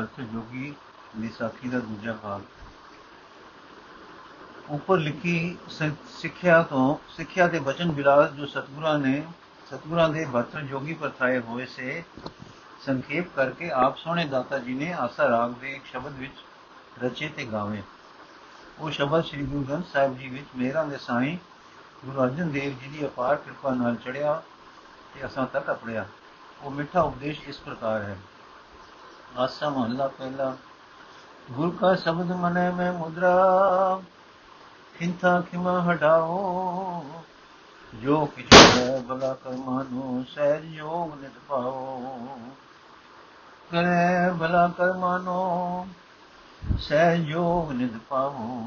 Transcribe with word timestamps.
ਭਰਤ 0.00 0.20
ਜੋਗੀ 0.32 0.74
ਦੀ 1.18 1.28
ਸਾਖੀ 1.28 1.68
ਦਾ 1.68 1.78
ਦੂਜਾ 1.78 2.12
ਭਾਗ 2.12 2.42
ਉੱਪਰ 4.70 4.98
ਲਿਖੀ 4.98 5.56
ਸਿੱਖਿਆ 6.18 6.62
ਤੋਂ 6.62 6.96
ਸਿੱਖਿਆ 7.16 7.46
ਦੇ 7.48 7.58
ਬਚਨ 7.60 7.90
ਵਿਲਾਸ 7.90 8.30
ਜੋ 8.30 8.46
ਸਤਗੁਰਾਂ 8.46 8.98
ਨੇ 8.98 9.22
ਸਤਗੁਰਾਂ 9.70 10.08
ਦੇ 10.08 10.24
ਭਰਤ 10.32 10.56
ਜੋਗੀ 10.56 10.94
ਪਰਥਾਏ 10.94 11.38
ਹੋਏ 11.38 11.66
ਸੇ, 11.66 12.02
ਸੰਖੇਪ 12.86 13.34
ਕਰਕੇ 13.36 13.70
ਆਪ 13.70 13.96
ਸੋਹਣੇ 13.96 14.24
ਦਾਤਾ 14.24 14.58
ਜੀ 14.58 14.74
ਨੇ 14.74 14.92
ਆਸਾ 14.92 15.28
ਰਾਗ 15.28 15.54
ਦੇ 15.60 15.72
ਇੱਕ 15.72 15.84
ਸ਼ਬਦ 15.84 16.16
ਵਿੱਚ 16.18 16.32
ਰਚੇ 17.02 17.28
ਤੇ 17.28 17.44
ਗਾਵੇ। 17.44 17.82
ਉਹ 18.78 18.90
ਸ਼ਬਦ 18.90 19.24
ਸ੍ਰੀ 19.24 19.42
ਗੁਰੂ 19.42 19.64
ਗ੍ਰੰਥ 19.64 19.86
ਸਾਹਿਬ 19.86 20.18
ਜੀ 20.18 20.28
ਵਿੱਚ 20.28 20.46
ਮੇਰਾ 20.56 20.84
ਦੇ 20.84 20.98
ਸਾਈਂ 20.98 21.36
ਗੁਰੂ 22.06 22.22
ਅਰਜਨ 22.22 22.50
ਦੇਵ 22.50 22.78
ਜੀ 22.82 22.88
ਦੀ 22.88 23.06
ਅਪਾਰ 23.06 23.36
ਕਿਰਪਾ 23.36 23.74
ਨਾਲ 23.74 23.96
ਚੜਿਆ 23.96 24.42
ਤੇ 25.14 25.26
ਅਸਾਂ 25.26 25.46
ਤੱਕ 25.46 25.70
ਅਪੜਿਆ 25.70 26.06
ਉਹ 26.62 26.70
ਮਿੱਠਾ 26.70 27.02
ਉਪਦੇਸ਼ 27.02 27.40
ਇਸ 27.40 27.58
ਪ੍ਰਕਾਰ 27.58 28.02
ਹੈ। 28.02 28.16
ਆਸਾ 29.38 29.68
ਮਹਲਾ 29.68 30.08
ਪਹਿਲਾ। 30.08 30.56
ਗੁਰ 31.50 31.76
ਕਾ 31.80 31.94
ਸ਼ਬਦ 31.94 32.32
ਮਨੇ 32.32 32.70
ਮੈਂ 32.70 32.92
ਮੁਦਰਾ। 32.92 33.34
ਖਿੰਥਾ 34.98 35.40
ਖਿਮਾ 35.40 35.92
ਹਟਾਓ। 35.92 37.04
ਜੋ 37.94 38.26
ਕਿਛ 38.26 38.76
ਹੈ 38.76 39.02
ਭਲਾ 39.08 39.34
ਕਰਮਾਂ 39.34 39.84
ਨੂੰ 39.92 40.24
ਸਹਿਜ 40.34 40.64
ਯੋਗ 40.64 41.20
ਨਿਤ 41.20 41.32
ਪਾਓ। 41.48 42.02
ਕਰੇ 43.70 44.38
ਭਲਾ 44.40 44.68
ਕਰਮਾਂ 44.68 45.20
ਨੂੰ 45.20 45.88
ਸਹਿਜ 46.78 47.28
ਯੋਗ 47.28 47.72
ਨਿਤ 47.72 47.92
ਪਾਓ 48.08 48.64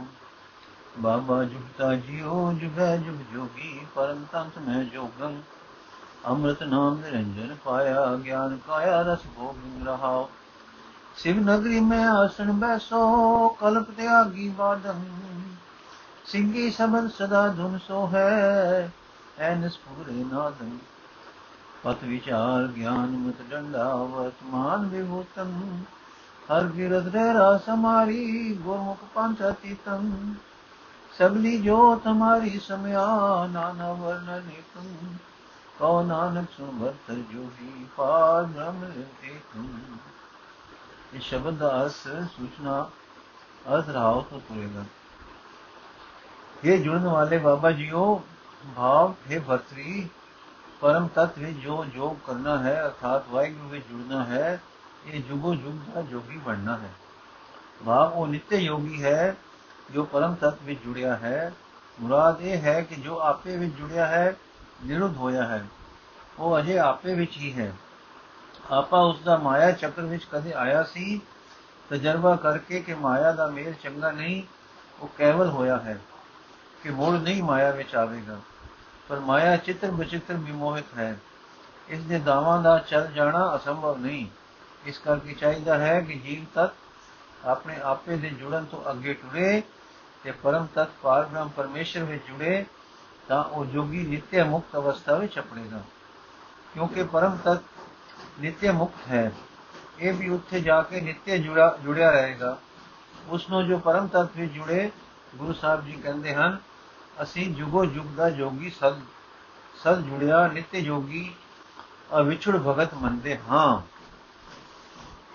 ਬਾਬਾ 1.00 1.44
ਜੁਗਤਾ 1.44 1.96
ਜਿਉ 1.96 2.54
ਜੁਗੈ 2.54 2.98
ਜੁਗ 2.98 3.34
ਜੋਗੀ, 3.34 3.88
ਪਰਮ 3.96 4.26
ਤੰਤ 4.32 4.58
ਮੈਂ 4.58 4.84
ਜੋਗੰ। 4.84 5.42
ਅੰਮ੍ਰਿਤ 6.28 6.64
ਨਾਮ 6.64 7.00
ਨਿਰੰਜਨ 7.00 7.56
ਪਾਇਆ, 7.66 8.16
ਗਿਆਨ 8.16 8.60
ਕਾਇਆ 8.68 9.02
ਰਸ 9.02 9.20
ਭੋਗ 9.36 9.88
ਰਹਾਓ। 9.88 10.30
शिव 11.17 11.39
नगरी 11.49 11.81
में 11.87 12.05
आसन 12.05 12.59
बैसो 12.61 13.03
कल्प 13.61 13.91
त्यागी 13.97 14.49
बादन 14.59 15.03
सिंगी 16.27 16.71
सबन 16.71 17.09
सदा 17.15 17.47
धुन 17.57 17.79
सो 17.85 18.05
है 18.13 18.29
एनस 19.47 19.77
पूरे 19.85 20.25
नादन 20.25 20.79
पथ 21.85 22.05
विचार 22.09 22.67
ज्ञान 22.75 23.15
मत 23.27 23.41
डंडा 23.51 23.87
वर्तमान 24.13 24.89
विभूतन 24.91 25.55
हर 26.49 26.67
गिरद 26.75 27.17
रा 27.37 27.49
समारी 27.65 28.25
गोमुख 28.65 29.03
पंथ 29.15 29.43
अतीतम 29.49 30.13
सबली 31.13 31.57
जोत 31.61 32.07
हमारी 32.07 32.59
समया 32.67 33.07
नाना 33.53 33.91
वर्ण 34.01 34.39
निकम 34.45 35.17
कौ 35.79 35.91
नानक 36.05 36.51
सुन 36.51 36.79
भरत 36.79 37.11
जोगी 37.33 37.85
पार 37.97 38.45
ब्रह्म 38.47 38.93
तुम 39.53 39.67
ਇਸ 41.14 41.24
ਸ਼ਬਦ 41.24 41.58
ਦਾ 41.58 41.70
ਅਰਥ 41.82 42.08
ਸੂਚਨਾ 42.32 42.82
ਅਰਥ 43.66 43.90
ਰਹਾਉ 43.90 44.22
ਤੋਂ 44.22 44.40
ਤੁਰੇਗਾ 44.40 44.84
ਇਹ 46.64 46.84
ਜੁੜਨ 46.84 47.08
ਵਾਲੇ 47.08 47.38
ਬਾਬਾ 47.38 47.72
ਜੀਓ 47.72 48.22
ਭਾਵ 48.76 49.14
ਹੈ 49.32 49.40
ਭਰਤਰੀ 49.40 50.08
ਪਰਮ 50.82 51.08
ਤਤ 51.08 51.38
ਵਿੱਚ 51.38 51.58
ਜੋ 51.58 51.84
ਜੋਗ 51.86 52.16
ਕਰਨਾ 52.28 52.58
ਹੈ 52.58 52.74
ਅਰਥਾਤ 52.86 53.30
ਵਾਹਿਗੁਰੂ 53.30 53.70
ਵਿੱਚ 53.70 53.86
ਜੁੜਨਾ 53.88 54.24
ਹੈ 54.24 54.60
ਇਹ 55.08 55.22
ਜੁਗੋ 55.24 55.54
ਜੁਗ 55.56 55.94
ਦਾ 55.94 56.02
ਜੋਗੀ 56.02 56.38
ਬਣਨਾ 56.38 56.78
ਹੈ 56.78 56.90
ਭਾਵ 57.86 58.14
ਉਹ 58.14 58.28
ਨਿੱਤੇ 58.28 58.58
ਯੋਗੀ 58.58 59.04
ਹੈ 59.04 59.36
ਜੋ 59.94 60.04
ਪਰਮ 60.04 60.36
ਤਤ 60.36 60.62
ਵਿੱਚ 60.64 60.84
ਜੁੜਿਆ 60.84 61.16
ਹੈ 61.16 61.52
ਮੁਰਾਦ 61.98 62.42
ਇਹ 62.42 62.62
ਹੈ 62.62 62.82
ਕਿ 62.82 62.96
ਜੋ 62.96 63.20
ਆਪੇ 63.20 63.58
ਵਿੱਚ 63.58 63.74
ਜੁੜਿਆ 63.74 64.06
ਹੈ 64.08 64.36
ਨਿਰੁੱਧ 64.86 65.18
ਹੋਇਆ 65.18 65.44
ਹੈ 65.44 65.66
ਉਹ 66.40 66.60
ਅਜੇ 66.60 66.78
ਆਪੇ 66.80 67.14
ਵਿੱਚ 67.14 67.38
ਹੀ 67.38 67.54
ਹੈ 67.58 67.72
ਆਪਾ 68.72 69.00
ਉਸ 69.00 69.20
ਦਾ 69.20 69.38
ਮਾਇਆ 69.38 69.72
ਚੱਕਰ 69.72 70.02
ਵਿੱਚ 70.02 70.28
ਕਦੇ 70.32 70.54
ਆਇਆ 70.54 70.84
ਸੀ? 70.84 71.22
ਤਜਰਬਾ 71.90 72.36
ਕਰਕੇ 72.36 72.80
ਕਿ 72.80 72.94
ਮਾਇਆ 72.94 73.32
ਦਾ 73.32 73.48
ਮੇਲ 73.48 73.74
ਚੰਗਾ 73.74 74.12
ਨਹੀਂ, 74.12 74.44
ਉਹ 75.00 75.08
ਕੇਵਲ 75.08 75.50
ਹੋਇਆ 75.50 75.78
ਹੈ 75.78 76.00
ਕਿ 76.84 76.90
ਮੋੜ 76.90 77.14
ਨਹੀਂ 77.14 77.44
ਮਾਇਆ 77.44 77.72
ਵਿੱਚ 77.72 77.96
ਆਵੇਗਾ। 77.96 78.40
ਪਰ 79.10 79.20
ਮਾਇਆ 79.20 79.58
ਚਿੱਤਰ 79.58 79.92
ਬਚਿੱਤਰ 79.92 80.34
ਵਿਮੋਹਿਤ 80.34 80.86
ਹੈ। 80.98 81.20
ਇਸ 81.88 82.04
ਦੇ 82.04 82.20
ਦਾਵਾਂ 82.20 82.62
ਦਾ 82.62 82.78
ਚੱਲ 82.78 83.08
ਜਾਣਾ 83.08 83.56
ਅਸੰਭਵ 83.56 83.98
ਨਹੀਂ। 83.98 84.28
ਇਸ 84.86 84.98
ਕਰਕੇ 84.98 85.34
ਚਾਹੀਦਾ 85.34 85.78
ਹੈ 85.78 86.02
ਕਿ 86.02 86.14
ਜੀਵ 86.14 86.46
ਤਤ 86.46 86.74
ਆਪਣੇ 87.46 87.82
ਆਪੇ 87.82 88.18
ਦੇ 88.18 88.30
ਜੁੜਨ 88.30 88.66
ਤੋਂ 88.66 88.92
ਅੱਗੇ 88.92 89.14
ਟੁਰੇ 89.14 89.64
ਤੇ 90.24 90.32
ਪਰਮ 90.32 90.68
ਤਤ 90.76 90.88
ਪਾਰਬ੍ਰਹਮ 91.02 91.50
ਪਰਮੇਸ਼ਰ 91.50 92.04
ਵਿੱਚ 92.04 92.28
ਜੁੜੇ 92.28 92.66
ਤਾਂ 93.28 93.44
ਉਹ 93.44 93.66
ਜੋਗੀ 93.66 94.08
ਨਿਤਿਆ 94.08 94.46
ਮੁਕਤ 94.46 94.76
ਅਵਸਥਾ 94.76 95.16
ਵਿੱਚ 95.16 95.38
ਆਪਣੇਗਾ 95.38 95.82
ਕਿਉਂਕਿ 96.74 97.04
ਪਰਮ 97.04 97.38
ਤਤ 97.46 97.58
ਨਿਤਿਆ 98.40 98.72
ਮੁਕਤ 98.72 99.08
ਹੈ। 99.10 99.32
ਇਹ 100.00 100.14
ਵੀ 100.14 100.30
ਉੱਥੇ 100.30 100.60
ਜਾ 100.60 100.82
ਕੇ 100.82 101.02
ਨਿਤਿਆ 101.02 101.38
ਜੁੜਾ, 101.38 101.78
ਜੁੜਿਆ 101.84 102.12
ਰਹੇਗਾ। 102.12 102.58
ਉਸ 103.30 103.50
ਨੂੰ 103.50 103.66
ਜੋ 103.68 103.78
ਪਰਮ 103.78 104.08
ਤਤ 104.08 104.38
ਵਿੱਚ 104.38 104.52
ਜੁੜੇ 104.52 104.92
ਗੁਰੂ 105.36 105.54
ਸਾਹਿਬ 105.54 105.86
ਜੀ 105.86 105.92
ਕਹਿੰਦੇ 105.92 106.34
ਹਨ, 106.36 106.58
ਅਸੀਂ 107.24 107.56
ਜੁਗੋ 107.56 107.86
ਜੁਗ 107.86 108.06
ਦਾ 108.06 108.30
ਜੋਗੀ 108.30 108.70
ਸਦ 108.70 109.00
ਸਦ 109.84 110.02
ਜੁੜਿਆ 110.02 110.48
ਨਿਤਿ 110.48 110.82
ਜੋਗੀ, 110.82 111.34
ਅਵਿਛੜ 112.20 112.56
ਭਗਤ 112.58 112.94
ਮੰਨਦੇ 112.94 113.38
ਹਾਂ। 113.50 113.82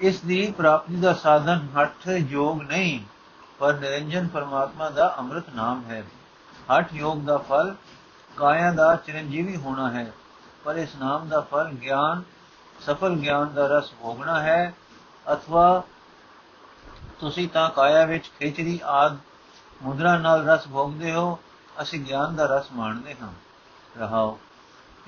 ਇਸ 0.01 0.21
ਦੀ 0.21 0.51
ਪ੍ਰਾਪਤੀ 0.51 0.97
ਦਾ 0.97 1.13
ਸਾਧਨ 1.15 1.67
ਹੱਠ 1.77 2.09
ਯੋਗ 2.09 2.63
ਨਹੀਂ, 2.63 3.01
ਪਰ 3.59 3.75
ਨਿਰੰਜਨ 3.75 4.29
ਪਰਮਾਤਮਾ 4.29 4.91
ਦਾ 4.91 5.15
ਅੰਮ੍ਰਿਤ 5.19 5.49
ਨਾਮ 5.55 5.85
ਹੈ। 5.85 6.03
ਹੱਠ 6.77 6.95
ਯੋਗ 6.95 7.23
ਦਾ 7.23 7.39
ਫਲ 7.39 7.75
ਕਾਇਆ 8.37 8.71
ਦਾ 8.73 8.95
ਚਿਰੰਜੀਵੀ 8.97 9.57
ਹੋਣਾ 9.57 9.91
ਹੈ, 9.91 10.13
ਪਰ 10.65 10.77
ਇਸ 10.77 10.95
ਨਾਮ 10.97 11.29
ਦਾ 11.29 11.41
ਫਲ 11.41 11.69
ਗਿਆਨ 11.73 12.23
ਸਫਲ 12.81 13.17
ਗਿਆਨ 13.17 13.55
ਦਾ 13.55 13.67
ਰਸ 13.67 13.93
ਭੋਗਣਾ 14.03 14.43
ਹੈ, 14.43 14.75
ਅਥਵਾ 15.33 15.83
ਤੁਸੀਂ 17.21 17.49
ਤਾਂ 17.49 17.71
ਕਾਇਆ 17.71 18.05
ਵਿੱਚ 18.05 18.31
ਖੇਚਰੀ 18.39 18.81
ਆਦ 18.85 19.17
ਮੁਦਰਾ 19.83 20.19
ਨਾਲ 20.19 20.47
ਰਸ 20.47 20.69
ਭੋਗਦੇ 20.69 21.13
ਹੋ, 21.13 21.39
ਅਸੀਂ 21.83 22.01
ਗਿਆਨ 22.01 22.37
ਦਾ 22.37 22.45
ਰਸ 22.45 22.67
ਮਾਣਦੇ 22.73 23.17
ਹਾਂ। 23.23 23.33
ਰਹਾਓ, 23.99 24.39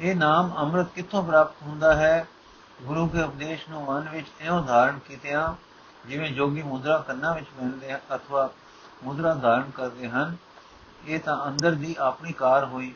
ਇਹ 0.01 0.17
ਨਾਮ 0.17 0.57
ਅੰਮ੍ਰਿਤ 0.59 0.87
ਕਿੱਥੋਂ 0.95 1.23
ਪ੍ਰਾਪਤ 1.25 1.63
ਹੁੰਦਾ 1.63 1.95
ਹੈ? 1.95 2.27
ਗੁਰੂ 2.83 3.09
ਕੇ 3.09 3.23
ਉਪਦੇਸ਼ 3.23 3.69
ਨੂੰ 3.69 3.85
ਮਨ 3.85 4.09
ਵਿੱਚ 4.09 4.27
ਇਉਂ 4.41 4.63
ਧਾਰਨ 4.63 4.99
ਕੀਤਿਆਂ, 4.99 5.55
ਜਿਵੇਂ 6.09 6.31
ਜੋਗੀ 6.31 6.63
ਮੁਦਰਾ 6.63 6.99
ਕੰਨਾਂ 6.99 7.35
ਵਿੱਚ 7.35 7.47
ਪਹਿਨਦੇ 7.47 7.93
ਹਨ 7.93 8.01
ਅਥਵਾ 8.15 8.51
ਮੁਦਰਾ 9.05 9.35
ਧਾਰਨ 9.35 9.71
ਕਰਦੇ 9.71 10.09
ਹਨ, 10.09 10.37
ਇਹ 11.07 11.21
ਤਾਂ 11.21 11.49
ਅੰਦਰ 11.49 11.71
ਦੀ 11.71 11.97
ਆਪਣੀ 11.99 12.33
ਕਾਰ 12.33 12.65
ਹੋਈ, 12.65 12.95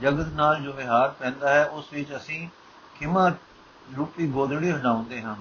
ਜਗਤ 0.00 0.26
ਨਾਲ 0.26 0.62
ਜੋ 0.62 0.72
ਵਿਹਾਰ 0.72 1.10
ਪੈਂਦਾ 1.10 1.48
ਹੈ, 1.48 1.66
ਉਸ 1.66 1.92
ਵਿੱਚ 1.92 2.16
ਅਸੀਂ 2.16 2.48
ਖਿਮਾ 2.98 3.30
ਰੂਪੀ 3.96 4.26
ਗੋਦੜੀ 4.26 4.72
ਹਟਾਉਂਦੇ 4.72 5.22
ਹਾਂ। 5.22 5.36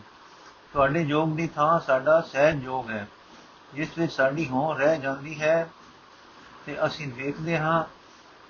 ਤੁਹਾਡੇ 0.74 1.02
ਯੋਗ 1.02 1.36
ਦੀ 1.36 1.48
ਥਾਂ 1.48 1.80
ਸਾਡਾ 1.80 2.22
ਸਹਿਜ 2.22 2.64
ਯੋਗ 2.64 2.90
ਹੈ। 2.90 3.08
ਜਿਸ 3.74 3.98
ਵਿੱਚ 3.98 4.14
ਸਾਡੀ 4.14 4.50
ਹੋਂ 4.50 4.76
ਰਹਿ 4.76 5.00
ਜਾਂਦੀ 5.00 5.42
ਹੈ 5.42 5.70
ਤੇ 6.66 6.86
ਅਸੀਂ 6.86 7.08
ਦੇਖਦੇ 7.08 7.60
ਹਾਂ 7.60 7.84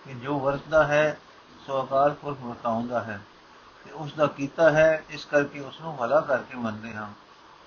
ਕਿ 0.06 0.14
ਜੋ 0.14 0.40
ਵਰਤਦਾ 0.40 0.88
ਹੈ, 0.88 1.20
ਸੋ 1.68 1.84
ਅਕਾਲ 1.84 2.14
ਪੁਰਖ 2.14 2.38
ਵਰਤਾਉਂਦਾ 2.42 3.04
ਹੈ 3.04 3.22
ਤੇ 3.86 3.92
ਉਸ 3.92 4.14
ਦਾ 4.14 4.28
ਕੀਤਾ 4.28 4.72
ਹੈ, 4.72 5.04
ਇਸ 5.10 5.26
ਕਰਕੇ 5.26 5.60
ਉਸ 5.60 5.82
ਨੂੰ 5.82 5.98
ਭਲਾ 5.98 6.22
ਕਰਕੇ 6.22 6.56
ਮੰਨਦੇ 6.56 6.94
ਹਾਂ। 6.94 7.10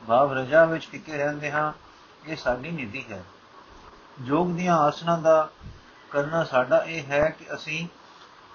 ਭਾਵ 0.07 0.33
ਰਜਾ 0.33 0.65
ਵਿੱਚ 0.65 0.89
ਟਿਕੇ 0.93 1.17
ਰਹਿੰਦੇ 1.17 1.51
ਹਾਂ, 1.51 1.73
ਇਹ 2.27 2.37
ਸਾਡੀ 2.37 2.71
ਨਿਧੀ 2.71 3.05
ਹੈ। 3.11 3.25
ਯੋਗ 4.23 4.51
ਦੀਆਂ 4.51 4.77
ਆਸਣਾ 4.77 5.17
ਦਾ 5.17 5.51
ਕਰਨਾ 6.11 6.45
ਸਾਡਾ 6.45 6.79
ਇਹ 6.79 7.03
ਹੈ 7.03 7.29
ਕਿ 7.29 7.55
ਅਸੀਂ 7.55 7.89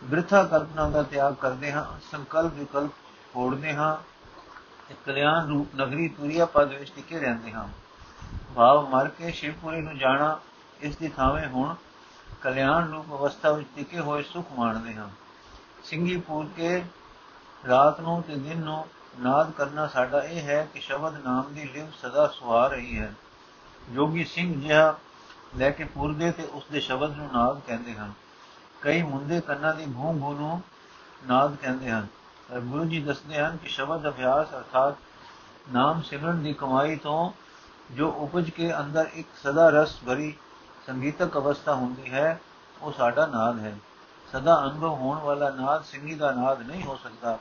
ਬ੍ਰਿਥਾ 0.04 0.44
ਕਲਪਨਾ 0.44 0.90
ਦਾ 0.90 1.04
ਤਿਆਗ 1.04 1.34
ਕਰਦੇ 1.34 1.72
ਹਾਂ, 1.72 2.00
ਸੰਕਲਪ 2.12 2.54
ਵਿਕਲਪ 2.54 2.92
ਫੋੜਦੇ 3.34 3.74
ਹਾਂ 3.74 3.98
ਤੇ 4.90 4.96
ਕਲਿਆਣ 5.06 5.48
ਰੂਪ 5.48 5.76
ਨਗਰੀ 5.76 6.08
ਤੁਰਿਆ 6.08 6.46
ਪਦ 6.46 6.74
ਵਿੱਚ 6.74 6.92
ਟਿਕੇ 6.96 7.20
ਰਹਿੰਦੇ 7.20 7.52
ਹਾਂ। 7.52 7.68
ਭਾਵ 8.56 8.90
ਮਰ 8.90 9.08
ਕੇ 9.08 9.32
ਸ਼ਿਵਪੁਰੀ 9.32 9.82
ਨੂੰ 9.82 9.98
ਜਾਣਾ, 9.98 10.40
ਇਸ 10.82 10.98
ਦੀ 10.98 11.08
ਥਾਵੇਂ 11.08 11.48
ਹੁਣ 11.48 11.76
ਕਲਿਆਣ 12.42 12.92
ਰੂਪ 12.92 13.06
ਅਵਸਥਾ 13.06 13.52
ਵਿੱਚ 13.52 13.70
ਟਿਕੇ 13.76 14.00
ਹੋਏ 14.00 14.24
ਸੁਖ 14.24 14.46
ਮਾਣਦੇ 14.58 14.94
ਹਾਂ। 14.94 15.10
ਸਿੰਘੀ 15.84 16.18
ਪੂਰ 16.18 16.48
ਕੇ 16.56 16.84
ਰਾਤ 17.68 18.02
ਨੂੰ 18.02 18.24
ਤੇ 18.24 18.36
ਦਿਨ 18.36 18.60
ਨੂੰ 18.60 18.88
ਨਾਦ 19.20 19.52
ਕਰਨਾ 19.52 19.88
ਸਾਡਾ 19.88 20.24
ਇਹ 20.24 20.42
ਹੈ 20.42 20.68
ਕਿ 20.74 20.80
ਸ਼ਬਦ 20.80 21.24
ਨਾਮ 21.26 21.54
ਦੀ 21.54 21.66
ਲਿਵ 21.66 21.92
ਸਦਾ 22.02 22.28
ਸੁਹਾ 22.28 22.68
ਰਹੀ 22.68 23.00
ਹੈ। 23.00 23.14
ਜੋਗੀ 23.90 24.24
ਸਿੰਘ 24.24 24.62
ਜਿਹਾ 24.62 25.00
ਲੈ 25.58 25.70
ਕੇ 25.70 25.84
ਪੂਰਦੇ 25.84 26.32
ਤੇ 26.32 26.44
ਉਸ 26.44 26.64
ਦੇ 26.72 26.80
ਸ਼ਬਦ 26.80 27.18
ਨੂੰ 27.18 27.30
ਨਾਦ 27.34 27.62
ਕਹਿੰਦੇ 27.68 27.94
ਹਨ। 27.94 28.14
ਕਈ 28.82 29.02
ਮੁੰਡੇ 29.02 29.42
ਕੰਨਾਂ 29.42 29.76
ਦੀ 29.76 29.86
ਭੂੰ 29.86 30.20
ਭੂ 30.20 30.34
ਨੂੰ 30.34 30.62
ਨਾਦ 31.28 31.56
ਕਹਿੰਦੇ 31.56 31.92
ਹਨ। 31.92 32.08
ਗੁਰੂ 32.60 32.86
ਜੀ 32.86 33.02
ਦੱਸਦੇ 33.02 33.40
ਹਨ 33.40 33.58
ਕਿ 33.58 33.70
ਸ਼ਬਦ 33.70 34.08
ਅਭਿਆਸ 34.08 34.48
ਅਰਥਾਤ 34.54 34.96
ਨਾਮ 35.72 36.02
ਸਿਮਰਨ 36.02 36.44
ਦੀ 36.44 36.54
ਕਮਾਈ 36.54 36.96
ਤੋਂ 36.96 37.32
ਜੋ 37.92 38.12
ਉਪਜ 38.12 38.50
ਕੇ 38.50 38.80
ਅੰਦਰ 38.80 39.10
ਇੱਕ 39.14 39.28
ਸਦਾ 39.44 39.70
ਰਸ 39.70 39.98
ਭਰੀ 40.08 40.36
ਸੰਗੀਤਕ 40.88 41.38
ਅਵਸਥਾ 41.38 41.74
ਹੁੰਦੀ 41.74 42.14
ਹੈ, 42.14 42.42
ਉਹ 42.82 42.92
ਸਾਡਾ 42.92 43.26
ਨਾਦ 43.26 43.60
ਹੈ। 43.60 43.78
ਸਦਾ 44.32 44.62
ਅਨੁਭਵ 44.64 44.90
ਹੋਣ 44.90 45.20
ਵਾਲਾ 45.20 45.50
ਨਾਦ 45.50 45.84
ਸਿੰਘੀ 45.84 46.16
ਦਾ 46.16 46.32
ਨਾਦ 46.32 46.62
ਨਹੀਂ 46.62 46.84
ਹੋ 46.84 47.00
ਸਕਦਾ। 47.04 47.40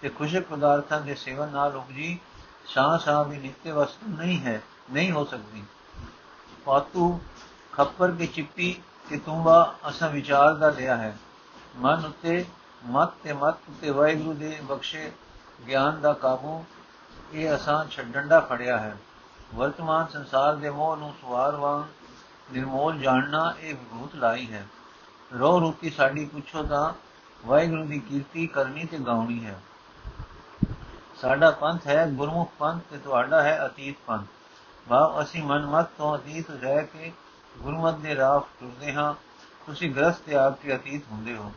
ਤੇ 0.00 0.08
ਖੁਸ਼ਕ 0.08 0.42
ਪਦਾਰਥਾਂ 0.42 1.00
ਦੇ 1.00 1.14
ਸੇਵਨ 1.14 1.48
ਨਾਲ 1.48 1.76
ਉਪਜੀ 1.76 2.18
ਸ਼ਾਂ 2.66 2.98
ਸ਼ਾਂ 2.98 3.24
ਵੀ 3.24 3.36
ਨਿੱਤੇ 3.36 3.72
ਵਸਤੂ 3.72 4.16
ਨਹੀਂ 4.18 4.40
ਹੈ, 4.40 4.62
ਨਹੀਂ 4.92 5.12
ਹੋ 5.12 5.24
ਸਕਦੀ। 5.24 5.64
ਪਾਤੂ, 6.64 7.20
ਖੱਪਰ 7.72 8.10
ਕੇ 8.10 8.26
ਚਿੱਪੀ 8.26 8.82
ਕਿ 9.08 9.18
ਤੁੰਬਾ 9.18 9.74
ਅਸਾਂ 9.88 10.10
ਵਿਚਾਰ 10.10 10.54
ਦਾ 10.54 10.70
ਲਿਆ 10.70 10.96
ਹੈ। 10.96 11.18
ਮਨ 11.76 12.04
ਉਤੇ 12.04 12.44
ਮਤ 12.86 13.08
ਤੇ 13.22 13.32
ਮਤ 13.32 13.54
ਤੇ 13.80 13.90
ਵਾਹਿਗੁਰੂ 13.90 14.32
ਦੇ 14.32 14.58
ਬਖਸ਼ੇ 14.62 15.12
ਗਿਆਨ 15.68 16.00
ਦਾ 16.00 16.12
ਕਾਬੂ 16.12 16.64
ਇਹ 17.32 17.54
ਅਸਾਂ 17.54 17.84
ਛੱਡੰਡਾ 17.84 18.40
ਫੜਿਆ 18.40 18.78
ਹੈ। 18.78 18.96
ਵਰਤਮਾਨ 19.54 20.06
ਸੰਸਾਰ 20.06 20.56
ਦੇ 20.56 20.70
ਮੋਹ 20.70 20.96
ਨੂੰ 20.96 21.14
ਸਵਾਰ 21.20 21.56
ਵਾਂਗ 21.56 21.84
ਨਿਰਮੋਲ 22.52 22.98
ਜਾਣਨਾ 22.98 23.54
ਇਹ 23.60 23.74
ਵਿਭੂਤ 23.74 24.14
ਲਾਈ 24.14 24.52
ਹੈ। 24.52 24.66
ਰੋ 25.38 25.60
ਰੂਪੀ 25.60 25.90
ਸਾਡੀ 25.90 26.24
ਪੁੱਛੋ 26.24 26.62
ਤਾਂ 26.62 26.92
ਵਾਹਿਗੁਰੂ 27.46 27.84
ਦੀ 27.84 27.98
ਕੀਰਤੀ 27.98 28.46
ਕਰਨੀ 28.46 28.84
ਤੇ 28.84 28.98
ਗਾਉਣੀ 28.98 29.44
ਹੈ। 29.46 29.60
ਸਾਡਾ 31.20 31.50
ਪੰਥ 31.50 31.86
ਹੈ 31.86 32.06
ਗੁਰਮੁਖ 32.06 32.52
ਪੰਥ 32.58 32.82
ਤੇ 32.90 32.98
ਤੁਹਾਡਾ 32.98 33.42
ਹੈ 33.42 33.66
ਅਤੀਤ 33.66 33.96
ਪੰਥ। 34.06 34.26
ਭਾਵ 34.88 35.22
ਅਸੀਂ 35.22 35.42
ਮਨਮਤ 35.42 35.86
ਤੋਂ 35.98 36.18
ਅਤੀਤ 36.18 36.50
ਰਹਿ 36.50 36.86
ਕੇ 36.86 37.12
ਗੁਰਮਤ 37.58 37.94
ਦੇ 37.94 38.16
ਰਾਹ 38.16 38.40
ਤੁਰਦੇ 38.40 38.92
ਹਾਂ। 38.92 39.14
ਤੁਸੀਂ 39.66 39.94
ਗ੍ਰਸਥ 39.94 40.20
ਤੇ 40.20 40.34
ਆਪ 40.34 40.60
ਕੇ 40.62 40.76
ਅਤੀਤ 40.76 41.02
ਹੁੰਦੇ 41.12 41.36
ਹੋ। 41.36 41.52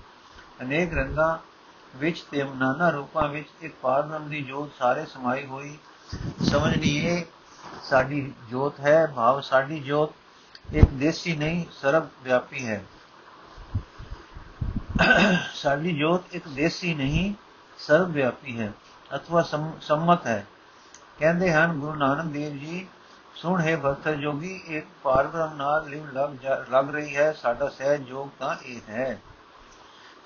ਅਨੇਕ 0.61 0.93
ਰੰਗਾਂ 0.93 1.37
ਵਿੱਚ 1.97 2.21
ਤੇ 2.21 2.43
ਨਾਨਾ 2.55 2.89
ਰੂਪਾਂ 2.89 3.27
ਵਿੱਚ 3.27 3.49
ਇੱਕ 3.61 3.73
ਪਾਰਬ੍ਰਹਮ 3.81 4.27
ਦੀ 4.29 4.41
ਜੋਤ 4.41 4.71
ਸਾਰੇ 4.79 5.05
ਸਮਾਈ 5.05 5.45
ਹੋਈ। 5.45 5.77
ਸਮਝ 6.51 6.75
ਲਈਏ 6.75 7.23
ਸਾਡੀ 7.83 8.33
ਜੋਤ 8.49 8.79
ਹੈ, 8.79 9.05
ਭਾਵ 9.15 9.41
ਸਾਡੀ 9.41 9.79
ਜੋਤ 9.79 10.13
ਇੱਕ 10.73 10.87
ਦੇਸੀ 10.95 11.35
ਨਹੀਂ 11.35 11.65
ਸਰਬ 11.71 12.07
ਵਿਆਪੀ 12.23 12.65
ਹੈ। 12.67 12.83
ਸਾਡੀ 15.53 15.97
ਜੋਤ 15.97 16.23
ਇੱਕ 16.31 16.47
ਦੇਸੀ 16.47 16.93
ਨਹੀਂ 16.93 17.33
ਸਰਬ 17.79 18.11
ਵਿਆਪੀ 18.11 18.59
ਹੈ, 18.59 18.71
ਅਥਵਾ 19.15 19.41
ਸੰਮਤ 19.81 20.27
ਹੈ। 20.27 20.45
ਕਹਿੰਦੇ 21.19 21.51
ਹਨ, 21.53 21.79
ਗੁਰੂ 21.79 21.95
ਨਾਨਕ 21.95 22.31
ਦੇਵ 22.33 22.57
ਜੀ, 22.57 22.85
ਸੁਣ 23.35 23.61
ਹੈ 23.61 23.75
ਭਗਤ 23.77 24.09
ਜੋਗੀ 24.09 24.55
ਇੱਕ 24.67 24.85
ਪਾਰਬ੍ਰਹਮ 25.03 25.55
ਨਾਲ 25.55 25.89
ਲਿਵ 25.89 26.05
ਲੱਗ 26.13 26.45
ਲੱਗ 26.71 26.89
ਰਹੀ 26.89 27.15
ਹੈ, 27.15 27.31
ਸਾਡਾ 27.33 27.69
ਸਹਿਜ 27.69 28.01
ਜੋਗ 28.01 28.29
ਤਾਂ 28.39 28.55
ਇਹ 28.63 28.79
ਹੈ। 28.89 29.19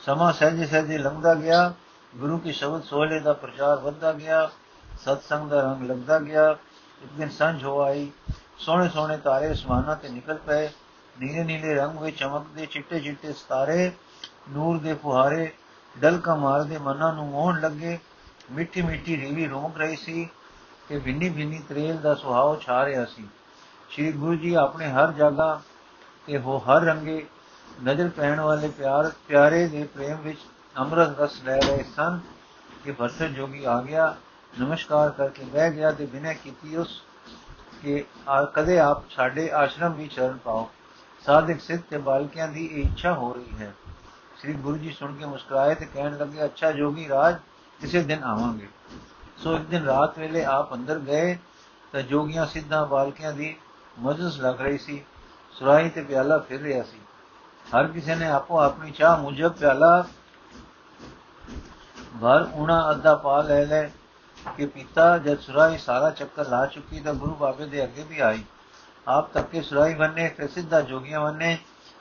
ਸਮਾਂ 0.06 0.34
ਸਹਿਜ 0.34 0.70
ਸਹਿਜ 0.70 0.92
ਲੰਘਦਾ 0.92 1.34
ਗਿਆ। 1.34 1.74
ਗੁਰੂ 2.16 2.38
ਕੀ 2.38 2.52
ਸ਼ਬਦ 2.52 2.84
ਸੋਹਲੇ 2.84 3.20
ਦਾ 3.20 3.34
ਪ੍ਰਚਾਰ 3.34 3.78
ਵੱਧਦਾ 3.78 4.12
ਗਿਆ। 4.12 4.50
ਸਤਸੰਗ 5.00 5.50
ਦਾ 5.50 5.62
ਰੰਗ 5.62 5.92
ਲੱਗਦਾ 5.92 6.20
ਗਿਆ। 6.20 6.52
ਇੱਕ 7.04 7.12
ਦਿਨ 7.18 7.30
ਸੰਝ 7.30 7.64
ਹੋ 7.64 7.82
ਆਈ। 7.82 8.12
ਸੋਹਣੇ 8.58 8.90
ਸੋਹਣੇ 8.90 9.18
ਤਾਰੇ 9.18 9.52
ਅਸਮਾਨਾਂ 9.52 9.96
ਤੇ 9.96 10.10
ਨਿਕਲ 10.10 10.36
ਪਏ। 10.36 10.70
ਨੀਲੇ 11.20 11.44
ਨੀਲੇ 11.44 11.76
ਰੰਗ 11.76 11.98
ਵਿੱਚ 12.00 12.20
ਚਮਕਦੇ, 12.20 12.66
ਚਿੱਟੇ 12.66 13.00
ਚਿੱਟੇ 13.00 13.34
ਸਤਾਰੇ, 13.34 13.92
ਨੂਰ 14.50 14.78
ਦੇ 14.78 14.94
ਫੁਹਾਰੇ, 14.94 15.52
ਡਲਕਾ 15.98 16.36
ਮਾਰਦੇ 16.36 16.78
ਮਨਾਂ 16.78 17.14
ਨੂੰ 17.14 17.28
ਮੋਹਣ 17.28 17.62
ਲੱਗੇ। 17.62 18.00
ਮਿੱਠੀ 18.52 18.82
ਮਿੱਠੀ 18.82 19.18
ਰੀਵੀ 19.18 19.48
ਰੋਂਕ 19.48 19.78
ਰਹੀ 19.78 19.96
ਸੀ 19.96 20.30
ਕਿ 20.90 21.00
ਵਿੰਨੀ 21.00 21.30
ਵਿੰਨੀ 21.30 21.60
ਤਰੇਲ 21.70 21.98
ਦਾ 21.98 22.16
ਸੁਹਾਵ 22.16 22.60
ਛਾ 22.60 22.86
ਰਿਹਾ 22.86 23.06
ਸੀ। 23.06 23.28
ਸ੍ਰੀ 23.90 24.12
ਗੁਰੂ 24.12 24.36
ਜੀ 24.36 24.54
ਆਪਣੇ 24.54 24.88
ਹਰ 24.88 25.12
ਜਗ੍ਹਾ 25.12 25.62
ਤੇ 26.28 26.38
ਹੋ 26.38 26.58
ਹਰ 26.58 26.82
ਰੰਗੇ 26.82 27.28
ਨਜ਼ਰ 27.84 28.10
ਪੈਣ 28.10 28.40
ਵਾਲੇ 28.40 28.68
ਪਿਆਰ, 28.68 29.12
ਪਿਆਰੇ 29.28 29.68
ਦੇ 29.68 29.84
ਪ੍ਰੇਮ 29.84 30.18
ਵਿੱਚ 30.18 30.40
ਅੰਮ੍ਰਿਤ 30.78 31.20
ਰਸ 31.20 31.42
ਲੈ 31.44 31.58
ਰਹੇ 31.58 31.84
ਸਨ 31.96 32.20
ਕਿ 32.84 32.92
ਭਰਤ 32.92 33.24
ਜੋਗੀ 33.24 33.64
ਆ 33.66 33.82
ਗਿਆ, 33.82 34.16
ਨਮਸਕਾਰ 34.60 35.10
ਕਰਕੇ 35.10 35.44
ਬਹਿ 35.44 35.72
ਗਿਆ 35.72 35.92
ਤੇ 35.92 36.06
ਬਿਨਾਂ 36.06 36.34
ਕੀਤੀ 36.34 36.76
ਉਸ 36.76 37.02
ਕਿ 37.82 38.04
ਕਦੇ 38.54 38.80
ਆਪ 38.80 39.10
ਸਾਡੇ 39.10 39.50
ਆਸ਼ਰਮ 39.52 39.94
ਵੀ 39.94 40.08
ਚਰਨ 40.08 40.38
ਪਾਓ। 40.38 40.70
ਸਾਧਕ 41.26 41.60
ਸਿੱਧ 41.62 41.82
ਤੇ 41.90 41.98
ਬਾਲਕਿਆਂ 41.98 42.48
ਦੀ 42.48 42.66
ਇਹ 42.66 42.84
ਇੱਛਾ 42.84 43.14
ਹੋ 43.14 43.34
ਰਹੀ 43.34 43.58
ਹੈ। 43.60 43.74
ਸ੍ਰੀ 44.40 44.54
ਗੁਰੂ 44.54 44.78
ਜੀ 44.78 44.92
ਸੁਣ 44.92 45.16
ਕੇ 45.16 45.26
ਮੁਸਕਰਾਏ 45.26 45.76
ਤੇ 45.76 45.86
ਕਹਿਣ 45.86 46.18
ਲੱਗੇ, 46.18 46.44
ਅੱਛਾ 46.46 46.72
ਜੋਗੀ 46.72 47.08
ਰਾਜ, 47.10 47.36
ਕਿਸੇ 47.82 48.02
ਦਿਨ 48.04 48.24
ਆਵਾਂਗੇ। 48.24 48.68
ਸੋ 49.38 49.56
ਇੱਕ 49.56 49.64
ਦਿਨ 49.64 49.86
ਰਾਤ 49.86 50.20
ਵੇਲੇ 50.20 50.44
ਆਪ 50.46 50.74
ਅੰਦਰ 50.74 51.00
ਗਏ 51.00 51.38
ਤਾਂ 51.94 52.02
ਜੋਗੀਆਂ 52.02 52.46
ਸਿੱਧਾਂ 52.46 52.86
ਬਾਲਕਿਆਂ 52.88 53.34
ਦੀ 53.34 53.56
ਮਜਲਿਸ 54.00 54.40
ਲੱਗ 54.40 54.62
ਰਹੀ 54.62 54.78
ਸੀ। 54.78 55.04
ਸੁਰਾਈ 55.54 55.90
ਤੇ 55.90 56.04
ਪਿਆਲਾ 56.04 56.38
ਫਿਰ 56.40 56.62
ਰਿਹਾ 56.62 56.84
ਸੀ। 56.84 57.00
ਹਰ 57.66 57.88
ਕਿਸੇ 57.88 58.16
ਨੇ 58.16 58.28
ਆਪੋ 58.28 58.60
ਆਪਣੀ 58.60 58.92
ਚਾਹ 58.92 59.18
ਮੁਜਬ 59.18 59.52
ਪਿਆਲਾ। 59.52 60.06
ਭਰ 62.22 62.48
ਉਣਾ 62.54 62.92
ਅੱਧਾ 62.92 63.16
ਪਾ 63.16 63.42
ਲੈ 63.42 63.66
ਲੈ 63.66 63.88
ਕਿ 64.58 64.66
ਪਿਤਾ। 64.66 65.18
ਜਦ 65.18 65.40
ਸੁਰਾਈ 65.40 65.78
ਸਾਰਾ 65.78 66.10
ਚੱਕਰ 66.10 66.48
ਲਾ 66.48 66.66
ਚੁੱਕੀ 66.66 67.00
ਤਾਂ 67.00 67.14
ਗੁਰੂ 67.14 67.36
ਬਾਬੇ 67.36 67.66
ਦੇ 67.66 67.84
ਅੱਗੇ 67.84 68.04
ਵੀ 68.04 68.20
ਆਈ। 68.20 68.44
ਆਪ 69.08 69.34
ਤੱਕ 69.34 69.48
ਕੇ 69.50 69.62
ਸੁਰਾਈ 69.62 69.94
ਬੰਨੇ, 69.94 70.34
ਫਿਰ 70.38 70.48
ਸਿੱਧਾ 70.48 70.82
ਜੋਗੀਆਂ 70.82 71.22
ਬੰਨੇ, 71.22 71.58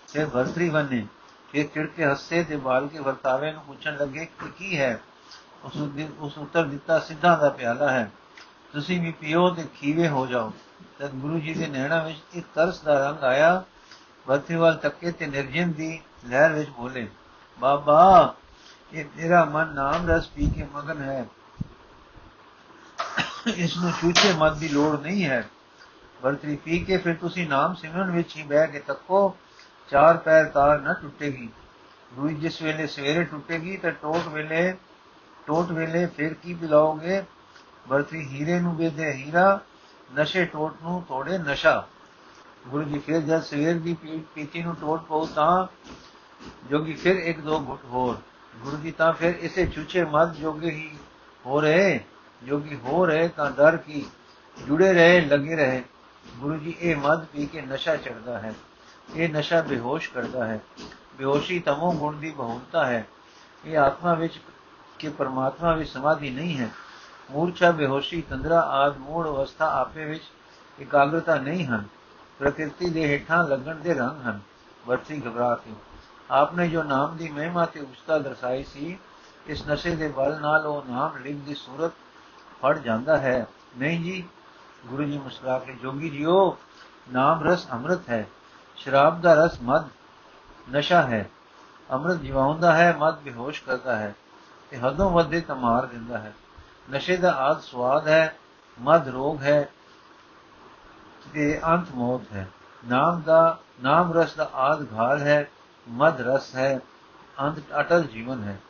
ਫਿਰ 0.09 0.27
ਭਰਤਰੀ 0.27 0.71
ਬੰਨੇ। 0.71 1.07
ਫਿਰ 1.53 1.67
ਚਿੜ 1.67 1.87
ਕੇ 1.87 2.05
ਹੱਸੇ 2.05 2.45
ਤੇ 2.45 2.57
ਬਾਲ 2.57 2.89
ਕੇ 2.89 2.99
ਵਰਤਾਵੇ 2.99 3.53
ਨੂੰ 3.53 3.63
ਪੁੱਛਣ 3.63 3.97
ਲੱਗੇ 3.97 4.27
ਕਿ 4.27 4.49
ਕੀ 4.59 4.81
ਹੈ? 4.81 5.01
ਉਸ 5.65 5.73
ਉਸ 6.19 6.39
ਉੱਤਰ 6.39 6.65
ਦਿੱਤਾ, 6.65 6.99
ਸਿੱਧਾ 6.99 7.37
ਦਾ 7.37 7.49
ਪਿਆਲਾ 7.49 7.91
ਹੈ। 7.91 8.11
ਤੁਸੀਂ 8.73 9.01
ਵੀ 9.01 9.13
ਪੀਓ 9.13 9.51
ਤੇ 9.51 9.65
ਖੀਵੇ 9.75 10.09
ਹੋ 10.09 10.27
ਜਾਓ। 10.27 10.53
ਤਦ 10.99 11.11
ਗੁਰੂ 11.11 11.39
ਜੀ 11.39 11.55
ਦੇ 11.55 11.67
ਨੈਣਾ 11.67 12.03
ਵਿੱਚ 12.03 12.19
ਇੱਕ 12.33 12.47
ਤਰਸ 12.55 12.81
ਦਾ 12.81 13.11
ਰੰਗ 13.11 13.25
ਆਇਆ 13.25 13.65
ਵਰਤੀਵਾਲ 14.27 14.77
ਤੱਕੇ 14.77 15.11
ਤੇ 15.11 15.27
ਨਿਰਜਨ 15.27 15.73
ਦੀ 15.73 16.01
ਲਹਿਰ 16.29 16.53
ਵਿੱਚ 16.53 16.71
ਬੋਲੇ, 16.71 17.07
ਬਾਬਾ, 17.59 18.35
ਇਹ 18.93 19.05
ਤੇਰਾ 19.17 19.45
ਮਨ 19.45 19.75
ਨਾਮ 19.75 20.11
ਰਸ 20.11 20.29
ਪੀ 20.29 20.51
ਕੇ 20.51 20.67
ਮਗਨ 20.75 21.03
ਹੈ। 21.03 21.27
ਇਸ 23.47 23.77
ਨੂੰ 23.77 23.91
ਛੂਚੇ 23.93 24.33
ਮਤ 24.33 24.57
ਦੀ 24.57 24.69
ਲੋੜ 24.69 25.01
ਨਹੀਂ 25.01 25.25
ਹੈ। 25.25 25.49
ਵਰਤਰੀ 26.23 26.57
ਪੀ 26.57 26.79
ਕੇ 26.79 26.97
ਫਿਰ 26.97 27.15
ਤੁਸੀਂ 27.15 27.47
ਨਾਮ 27.49 27.75
ਸਿਮਰਨ 27.75 28.11
ਵਿੱਚ 28.11 28.37
ਹੀ 28.37 28.43
ਬਹਿ 28.43 28.67
ਕੇ 28.67 28.79
ਤੱਕੋ, 28.79 29.37
ਚਾਰ 29.89 30.17
ਪੈਰ 30.17 30.45
ਤਾਰ 30.45 30.81
ਨਾ 30.81 30.93
ਟੁੱਟੇਗੀ। 30.93 31.49
ਰੂਈ 32.17 32.35
ਜਿਸ 32.35 32.61
ਵੇਲੇ 32.63 32.87
ਸਵੇਰੇ 32.87 33.25
ਟੁੱਟੇਗੀ 33.25 33.77
ਤਾਂ 33.77 33.91
ਟੋਟ 33.93 34.29
ਵੇਲੇ 34.29 34.77
ਟੋਟ 35.47 35.71
ਵੇਲੇ 35.71 36.07
ਫਿਰ 36.07 36.35
ਕੀ 36.35 36.55
ਪਿਲਾਓਗੇ? 36.55 37.23
ਵਰਤੀ 37.89 38.29
ਹੀਰੇ 38.29 38.61
ਨੂੰ 38.61 38.77
ਵੇਦੇ 38.77 39.13
ਹੀਰਾ, 39.13 39.61
ਨਸ਼ੇ 40.15 40.45
ਟੋਟ 40.45 40.83
ਨੂੰ 40.83 41.03
ਤੋੜੇ 41.03 41.39
ਨਸ਼ਾ। 41.39 41.87
ਗੁਰੂ 42.67 42.85
ਜੀ 42.85 42.99
ਫਿਰ 42.99 43.21
ਜਦ 43.21 43.43
ਸਵੇਰ 43.43 43.79
ਦੀ 43.79 43.95
ਪੀਤੀ 44.35 44.63
ਨੂੰ 44.63 44.77
ਟੋਟ 44.77 45.03
ਪਾਉ 45.03 45.27
ਤਾਂ 45.27 45.67
ਜੋਗੀ 46.71 46.93
ਫਿਰ 46.93 47.17
ਇੱਕ 47.17 47.41
ਦੋ 47.41 47.65
ਘੁੱਟ 47.69 47.85
ਹੋਰ। 47.85 48.17
ਗੁਰੂ 48.57 48.77
ਜੀ 48.77 48.91
ਤਾਂ 48.91 49.13
ਫਿਰ 49.13 49.35
ਇਸੇ 49.41 49.67
ਛੁਛੇ 49.67 50.05
ਮਤ 50.05 50.33
ਜੋਗੇ 50.33 50.71
ਹੀ 50.71 50.97
ਹੋ 51.47 51.61
ਰਹੇ। 51.61 52.01
ਜੋਗੀ 52.43 52.77
ਹੋ 52.77 53.07
ਰਹੇ 53.07 53.29
ਤਾਂ 53.29 53.51
ਡਰ 53.51 53.77
ਕੀ। 53.77 54.07
ਜੁੜੇ 54.67 54.93
ਰਹੇ, 54.93 55.21
ਲੱਗੇ 55.21 55.57
ਰਹੇ। 55.57 55.85
ਗੁਰੂ 56.37 56.57
ਜੀ 56.57 56.77
ਇਹ 56.81 56.97
ਮਦ 56.97 57.25
ਪੀ 57.25 57.47
ਕੇ 57.47 57.63
ਨਸ਼ਾ 57.63 57.97
ਚੜਦਾ 57.97 58.39
ਹੈ। 58.39 58.55
ਇਹ 59.17 59.29
ਨਸ਼ਾ 59.29 59.63
ਬੇਹੋਸ਼ 59.63 60.11
ਕਰਦਾ 60.11 60.47
ਹੈ। 60.47 60.61
ਬੇਹੋਸ਼ੀ 61.19 61.59
ਤਮੋ 61.61 61.93
ਗੁਣ 61.93 62.17
ਦੀ 62.17 62.31
ਬਹੁਤਾ 62.31 62.87
ਹੈ। 62.87 63.07
ਇਹ 63.65 63.79
ਆਤਮਾ 63.79 64.15
ਵਿੱਚ 64.15 64.41
ਕਿ 64.99 65.09
ਪਰਮਾਤਮਾ 65.09 65.75
ਵਿੱਚ 65.75 65.91
ਸਮਾਧੀ 65.91 66.31
ਨਹੀਂ 66.31 66.59
ਹੈ। 66.59 66.69
ਮੂਰਛਾ, 67.31 67.71
ਬੇਹੋਸ਼ੀ, 67.71 68.23
ਤੰਦਰਾ 68.23 68.61
ਆਦ 68.61 68.99
ਮੂੜ 68.99 69.27
ਅਵਸਥਾ 69.27 69.81
ਆਪੇ 69.81 70.05
ਵਿੱਚ 70.05 70.23
ਇਕਾਗਰਤਾ 70.81 71.35
ਨਹੀਂ 71.35 71.67
ਹਨ। 71.67 71.85
ਪ੍ਰਕਿਰਤੀ 72.39 72.91
ਦੇ 72.91 73.07
ਹੇਠਾਂ 73.09 73.45
ਲੱਗਣ 73.49 73.75
ਦੇ 73.75 73.95
ਰੰਗ 73.95 74.27
ਹਨ। 74.27 74.41
ਵਰਤੀ 74.87 75.21
ਘਬਰਾ 75.21 75.55
ਕੇ, 75.55 75.73
ਆਪਨੇ 76.31 76.69
ਜੋ 76.69 76.83
ਨਾਮ 76.83 77.17
ਦੀ 77.17 77.29
ਮਹਿਮਾ 77.29 77.65
ਤੇ 77.65 77.81
ਉਸਤਾ 77.81 78.19
ਦਰਸਾਈ 78.19 78.65
ਸੀ, 78.65 78.99
ਇਸ 79.47 79.67
ਨਸ਼ੇ 79.69 79.97
ਦੇ 79.97 80.09
ਬਲ 80.09 80.41
ਨਾਲ 80.41 80.67
ਉਹ 80.67 80.85
ਨਾਮ 80.91 81.17
ਲਿੰਗ 81.17 81.41
ਦੀ 81.41 81.55
ਸੂਰਤ 81.55 81.93
ਫੜ 82.63 82.79
ਜਾਂਦਾ 82.79 83.17
ਹੈ। 83.17 83.47
ਨਹੀਂ 83.79 84.05
ਜੀ, 84.05 84.25
ਗੁਰੂ 84.87 85.05
ਜੀ 85.05 85.19
ਮੁਸਕਰਾ 85.19 85.59
ਕੇ, 85.59 85.73
ਜੋਗੀ 85.73 86.11
ਜੀਓ, 86.11 86.59
ਨਾਮ 87.13 87.45
ਰਸ 87.45 87.71
ਅੰਮ੍ਰਿਤ 87.73 88.09
ਹੈ, 88.11 88.27
ਸ਼ਰਾਬ 88.77 89.21
ਦਾ 89.21 89.35
ਰਸ 89.35 89.59
ਮਦ 89.63 89.85
ਨਸ਼ਾ 90.71 91.03
ਹੈ, 91.03 91.31
ਅੰਮ੍ਰਿਤ 91.93 92.21
ਜਿਵਾਉਂਦਾ 92.21 92.75
ਹੈ 92.77 92.97
ਮਦ 92.99 93.19
ਬੇਹੋਸ਼ 93.19 93.63
ਕਰਦਾ 93.63 93.97
ਹੈ 93.97 94.15
ਤੇ 94.71 94.77
ਹਦੋਂ 94.77 95.11
ਵੱਧੇ 95.11 95.41
ਤਮਾਰ 95.41 95.87
ਦਿੰਦਾ 95.87 96.19
ਹੈ। 96.19 96.33
ਨਸ਼ੇ 96.93 97.17
ਦਾ 97.17 97.33
ਆਦ 97.33 97.61
ਸਵਾਦ 97.61 98.09
ਹੈ 98.09 98.37
ਮਦ 98.79 99.09
ਰੋਗ 99.09 99.43
ਹੈ 99.43 99.69
ਤੇ 101.33 101.61
ਅੰਤ 101.65 101.87
ਮੌਤ 101.95 102.33
ਹੈ। 102.33 102.49
ਨਾਮ 102.89 103.23
ਦਾ, 103.23 103.59
ਨਾਮ 103.83 104.13
ਰਸ 104.13 104.35
ਦਾ 104.35 104.51
ਆਦ 104.55 104.87
ਘਾਲ 104.93 105.21
ਹੈ, 105.21 105.51
ਮਦ 105.89 106.21
ਰਸ 106.21 106.55
ਹੈ, 106.55 106.81
ਅੰਤ 107.41 107.59
ਅਟਲ 107.81 108.03
ਜੀਵਨ 108.03 108.43
ਹੈ। 108.43 108.61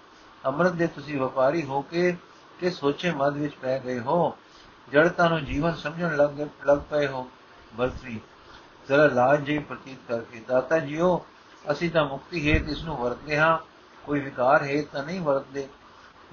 ਅੰਮ੍ਰਿਤ 0.46 0.72
ਦੇ 0.72 0.86
ਤੁਸੀਂ 0.86 1.20
ਵਪਾਰੀ 1.20 1.62
ਹੋ 1.62 1.82
ਕੇ 1.82 2.16
ਕਿ 2.60 2.70
ਸੋਚੇ 2.70 3.12
ਮਦ 3.12 3.36
ਵਿੱਚ 3.36 3.54
ਪੈ 3.54 3.78
ਗਏ 3.78 4.00
ਹੋ। 4.00 4.36
ਜੜਤਾ 4.92 5.28
ਨੂੰ 5.28 5.44
ਜੀਵਨ 5.44 5.74
ਸਮਝਣ 5.74 6.16
ਲੱਗ 6.16 6.40
ਲੱਗ 6.40 6.78
ਪਏ 6.90 7.06
ਹੋ। 7.06 7.30
ਬਲਸੀ 7.74 8.20
ਜ਼ਰਾ 8.88 9.06
ਲਾਜ 9.06 9.40
ਜੀ 9.40 9.58
ਪ੍ਰਤੀਤ 9.58 9.98
ਕਰਕੇ 10.08 10.40
ਦਾਤਾ 10.48 10.78
ਜੀਓ, 10.78 11.26
ਅਸੀਂ 11.72 11.90
ਤਾਂ 11.90 12.04
ਮੁਕਤੀ 12.04 12.52
ਹੈ 12.52 12.56
ਇਸ 12.56 12.84
ਨੂੰ 12.84 12.96
ਵਰਤਦੇ 12.96 13.38
ਹਾਂ। 13.38 13.58
ਕੋਈ 14.04 14.20
ਵਿਕਾਰ 14.20 14.62
ਹੈ 14.62 14.82
ਤਾਂ 14.92 15.04
ਨਹੀਂ 15.04 15.20
ਵਰਤਦੇ। 15.20 15.68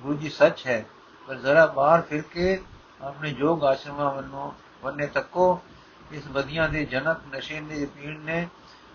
ਗੁਰੂ 0.01 0.13
ਜੀ 0.13 0.29
ਸੱਚ 0.29 0.67
ਹੈ, 0.67 0.85
ਪਰ 1.27 1.35
ਜ਼ਰਾ 1.35 1.65
ਬਾਹਰ 1.65 2.01
ਫਿਰ 2.01 2.21
ਕੇ 2.21 2.61
ਆਪਣੇ 3.01 3.31
ਜੋਗ 3.31 3.63
ਆਸ਼ਰਮਾਂ 3.63 4.13
ਵੱਲੋਂ 4.13 4.51
ਬੰਨੇ 4.83 5.07
ਤੱਕੋ 5.07 5.61
ਇਸ 6.11 6.27
ਵਧੀਆਂ 6.27 6.69
ਦੇ 6.69 6.85
ਜਨਕ 6.85 7.35
ਨਸ਼ੇ 7.35 7.61
ਦੇ 7.61 7.85
ਪੀਣ 7.85 8.19
ਨੇ 8.19 8.47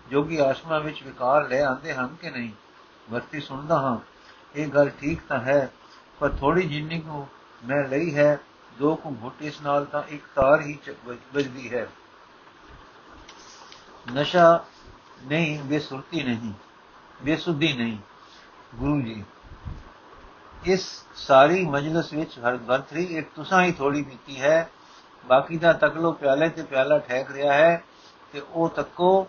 ਜੋਗੀ 0.09 0.37
ਆਸ਼ਰਮਾਂ 0.37 0.79
ਵਿੱਚ 0.79 1.03
ਵਿਕਾਰ 1.03 1.47
ਲੈ 1.47 1.63
ਆਂਦੇ 1.65 1.93
ਹਨ 1.93 2.15
ਕਿ 2.21 2.29
ਨਹੀਂ? 2.29 2.51
ਵਰਤੀ 3.11 3.39
ਸੁਣਦਾ 3.39 3.79
ਹਾਂ, 3.79 3.97
ਇਹ 4.55 4.67
ਗੱਲ 4.67 4.89
ਠੀਕ 4.89 5.21
ਤਾਂ 5.29 5.39
ਹੈ, 5.39 5.71
ਪਰ 6.19 6.29
ਥੋੜੀ 6.29 6.67
ਜਿੰਨੀ 6.67 6.99
ਕੋ 6.99 7.27
ਮੈਂ 7.65 7.87
ਲਈ 7.87 8.15
ਹੈ, 8.15 8.39
ਦੋ 8.79 8.95
ਕੁ 8.95 9.15
ਘੁੱਟ 9.23 9.41
ਇਸ 9.41 9.61
ਨਾਲ 9.61 9.85
ਤਾਂ 9.85 10.03
ਇੱਕ 10.03 10.23
ਤਾਰ 10.35 10.61
ਹੀ 10.61 10.77
ਵੱਜਦੀ 11.33 11.73
ਹੈ। 11.73 11.87
ਨਸ਼ਾ 14.13 14.65
ਨਹੀਂ, 15.23 15.63
ਬੇਸੁਰਤੀ 15.63 16.23
ਨਹੀਂ, 16.23 16.53
ਬੇਸੁੱਧੀ 17.23 17.73
ਨਹੀਂ, 17.73 17.97
ਗੁਰੂ 18.75 19.01
ਜੀ। 19.01 19.23
ਇਸ 20.65 21.05
ਸਾਰੀ 21.15 21.65
ਮਜਲਿਸ 21.65 22.13
ਵਿੱਚ 22.13 22.39
ਹਰ 22.39 22.57
ਗੰਥਰੀ 22.57 23.03
ਇੱਕ 23.03 23.29
ਤੁਸਾਂ 23.35 23.63
ਹੀ 23.63 23.71
ਥੋੜੀ 23.71 24.01
ਪੀਤੀ 24.03 24.41
ਹੈ 24.41 24.69
ਬਾਕੀ 25.27 25.57
ਦਾ 25.57 25.73
ਤੱਕ 25.73 25.95
ਲੋ 25.97 26.11
ਪਿਆਲੇ 26.11 26.49
ਤੇ 26.49 26.63
ਪਿਆਲਾ 26.63 26.97
ਠਹਿਕ 26.99 27.31
ਰਿਹਾ 27.31 27.53
ਹੈ 27.53 27.83
ਤੇ 28.33 28.41
ਉਹ 28.51 28.69
ਤੱਕੋ 28.69 29.27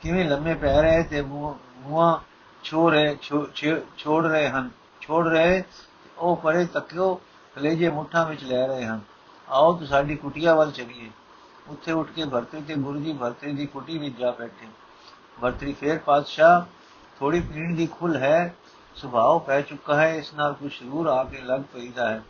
ਕਿਵੇਂ 0.00 0.24
ਲੰਮੇ 0.24 0.54
ਪੈ 0.54 0.80
ਰਹੇ 0.82 1.02
ਤੇ 1.02 1.22
ਮੂੰਹਾਂ 1.22 2.18
ਛੋੜ 2.64 2.92
ਰਹੇ 2.92 3.16
ਛੋੜ 3.96 4.26
ਰਹੇ 4.26 4.48
ਹਨ। 4.48 4.70
ਛੋੜ 5.00 5.26
ਰਹੇ 5.28 5.62
ਉਹ 6.18 6.36
ਪਰੇ 6.36 6.64
ਤੱਕਿਓ 6.64 7.14
ਕਲੇਜੇ 7.54 7.88
ਮੁੱਠਾਂ 7.88 8.24
ਵਿੱਚ 8.26 8.44
ਲੈ 8.44 8.66
ਰਹੇ 8.66 8.84
ਹਨ। 8.86 9.00
ਆਓ 9.48 9.72
ਤੇ 9.72 9.86
ਸਾਡੀ 9.86 10.16
ਕੁਟੀਆ 10.16 10.54
ਵੱਲ 10.54 10.70
ਚਲੀਏ। 10.70 11.10
ਉੱਥੇ 11.68 11.92
ਉੱਠ 11.92 12.10
ਕੇ 12.10 12.24
ਭਰਤਰੀ 12.24 12.60
ਤੇ 12.60 12.74
ਗੁਰੂ 12.74 13.00
ਜੀ 13.00 13.12
ਭਰਤਰੀ 13.12 13.52
ਦੀ 13.52 13.66
ਕੁਟੀ 13.66 13.98
ਵਿੱਚ 13.98 14.18
ਜਾ 14.18 14.30
ਬੈਠੇ। 14.30 14.66
ਭਰਤਰੀ 15.40 15.72
ਫੇਰ 15.72 15.98
ਪਾਤਸ਼ਾਹ 15.98 16.62
ਥੋੜੀ 17.18 17.40
ਪੀਣ 17.40 17.74
ਦੀ 17.76 17.86
ਖੁੱਲ 17.86 18.16
ਹੈ, 18.16 18.54
ਸੁਭਾਅ 18.94 19.38
ਪੈ 19.38 19.60
ਚੁੱਕਾ 19.60 19.94
ਹੈ, 19.96 20.14
ਇਸ 20.14 20.32
ਨਾਲ 20.34 20.52
ਕੁਝ 20.52 20.72
ਸ਼ਰੂਰ 20.72 21.06
ਆ 21.06 21.22
ਕੇ 21.24 21.40
ਲੱਗ 21.40 21.60
ਪਈਦਾ 21.72 22.08
ਹੈ। 22.08 22.22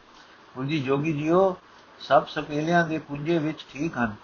ਗੁਰੂ 0.55 0.67
ਜੀ 0.69 0.81
ਜੋਗੀ 0.81 1.13
ਜੀਓ 1.13 1.57
ਸਭ 2.01 2.27
ਸਪੇਲਿਆਂ 2.27 2.87
ਦੇ 2.87 2.99
ਪੁੰਜੇ 2.99 3.39
ਵਿੱਚ 3.39 3.67
ਠੀਕ 3.73 3.99
ਹਨ। 3.99 4.15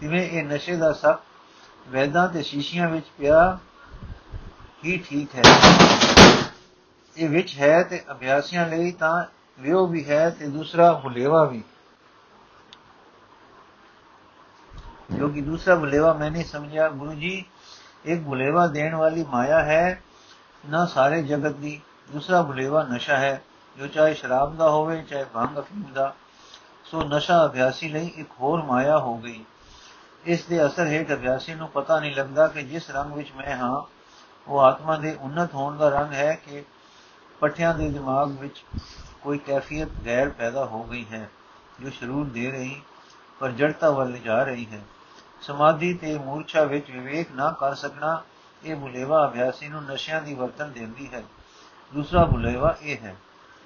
ਜਿਵੇਂ 0.00 0.30
ਇਹ 0.30 0.44
ਨਸ਼ੇ 0.44 0.76
ਦਾ 0.76 0.92
ਸਭ 0.92 1.18
ਵੈਦਾਂ 1.88 2.28
ਤੇ 2.28 2.42
ਸ਼ੀਸ਼ੀਆਂ 2.42 2.88
ਵਿੱਚ 2.88 3.06
ਪਿਆ 3.18 3.58
ਹੀ 4.84 5.04
ਠੀਕ 5.08 5.28
ਹੈ। 5.34 5.42
ਇਹ 7.16 7.28
ਵਿੱਚ 7.28 7.58
ਹੈ 7.58 7.82
ਤੇ 7.82 8.04
ਅਭਿਆਸੀਆਂ 8.10 8.68
ਲਈ 8.68 8.92
ਤਾਂ 8.92 9.24
ਵਿਉ 9.60 9.86
ਵੀ 9.86 10.10
ਹੈ 10.10 10.30
ਤੇ 10.30 10.48
ਦੂਸਰਾ 10.48 10.92
ਭੁਲੇਵਾ 10.92 11.44
ਵੀ। 11.44 11.64
ਜੋ 15.18 15.28
ਕਿ 15.28 15.40
ਦੂਸਰਾ 15.40 15.74
ਭੁਲੇਵਾ 15.74 16.12
ਮੈਂ 16.12 16.30
ਨਹੀਂ 16.30 16.44
ਸਮਝਿਆ। 16.44 16.88
ਗੁਰੂ 16.88 17.14
ਜੀ 17.14 17.44
ਇੱਕ 18.04 18.24
ਭੁਲੇਵਾ 18.24 18.66
ਦੇਣ 18.66 18.94
ਵਾਲੀ 18.94 19.24
ਮਾਇਆ 19.24 19.62
ਹੈ, 19.62 20.02
ਨਾ 20.68 20.86
ਸਾਰੇ 20.86 21.22
ਜਗਤ 21.22 21.56
ਦੀ। 21.56 21.80
ਦੂਸਰਾ 22.12 22.42
ਭੁਲੇਵਾ 22.42 22.82
ਨਸ਼ਾ 22.82 23.16
ਹੈ। 23.16 23.42
ਜੋ 23.78 23.86
ਚਾਹੇ 23.86 24.14
ਸ਼ਰਾਬ 24.14 24.56
ਦਾ 24.56 24.70
ਹੋਵੇ, 24.70 25.02
ਚਾਹੇ 25.02 25.24
ਭੰਗ 25.24 25.58
ਅਫੀਮ 25.58 25.82
ਦਾ। 25.94 26.14
ਸੋ 26.90 27.02
ਨਸ਼ਾ 27.02 27.46
ਅਭਿਆਸੀ 27.46 27.88
ਲਈ 27.88 28.06
ਇੱਕ 28.06 28.28
ਹੋਰ 28.40 28.62
ਮਾਇਆ 28.62 28.98
ਹੋ 28.98 29.16
ਗਈ। 29.16 29.44
ਇਸ 30.24 30.44
ਦੇ 30.44 30.66
ਅਸਰ 30.66 30.86
ਹੇਠ 30.86 31.12
ਅਭਿਆਸੀ 31.12 31.54
ਨੂੰ 31.54 31.68
ਪਤਾ 31.68 32.00
ਨਹੀਂ 32.00 32.14
ਲੱਗਦਾ 32.14 32.48
ਕਿ 32.48 32.62
ਜਿਸ 32.62 32.90
ਰੰਗ 32.90 33.12
ਵਿੱਚ 33.12 33.32
ਮੈਂ 33.32 33.56
ਹਾਂ, 33.56 33.82
ਉਹ 34.48 34.60
ਆਤਮਾ 34.60 34.96
ਦੇ 34.96 35.18
ਉન્નਤ 35.20 35.54
ਹੋਣ 35.54 35.76
ਦਾ 35.76 35.88
ਰੰਗ 35.88 36.12
ਹੈ 36.12 36.34
ਕਿ 36.34 36.64
ਪੱਠਿਆਂ 37.40 37.74
ਦੇ 37.74 37.90
ਦਿਮਾਗ 37.90 38.30
ਵਿੱਚ 38.30 38.64
ਕੋਈ 39.22 39.38
ਕੈਫੀਅਤ 39.38 39.88
ਗੈਰ 40.06 40.28
ਪੈਦਾ 40.28 40.64
ਹੋ 40.64 40.82
ਗਈ 40.82 41.04
ਹੈ, 41.12 41.30
ਜੋ 41.80 41.90
ਸ਼ਰੂਰ 41.90 42.26
ਦੇ 42.26 42.50
ਰਹੀ, 42.50 42.82
ਪਰ 43.40 43.50
ਜੜਤਾ 43.50 43.90
ਵੱਲ 43.90 44.18
ਜਾ 44.18 44.42
ਰਹੀ 44.42 44.66
ਹੈ। 44.66 44.80
ਸਮਾਧੀ 45.42 45.94
ਤੇ 45.94 46.18
ਮੂਰਛਾ 46.18 46.64
ਵਿੱਚ 46.64 46.90
ਵਿਵੇਕ 46.90 47.32
ਨਾ 47.32 47.50
ਕਰ 47.50 47.74
ਸਕਣਾ, 47.74 48.22
ਇਹ 48.64 48.76
ਬੁਲੇਵਾ 48.76 49.26
ਅਭਿਆਸੀ 49.26 49.68
ਨੂੰ 49.68 49.84
ਨਸ਼ਿਆਂ 49.84 50.22
ਦੀ 50.22 50.34
ਵਰਤਨ 50.34 50.72
ਦਿੰਦੀ 50.72 51.08
ਹੈ। 51.14 51.22
ਦੂਸਰਾ 51.94 52.24
ਬੁਲੇਵਾ 52.24 52.76
ਇਹ 52.82 52.96
ਹੈ 52.96 53.16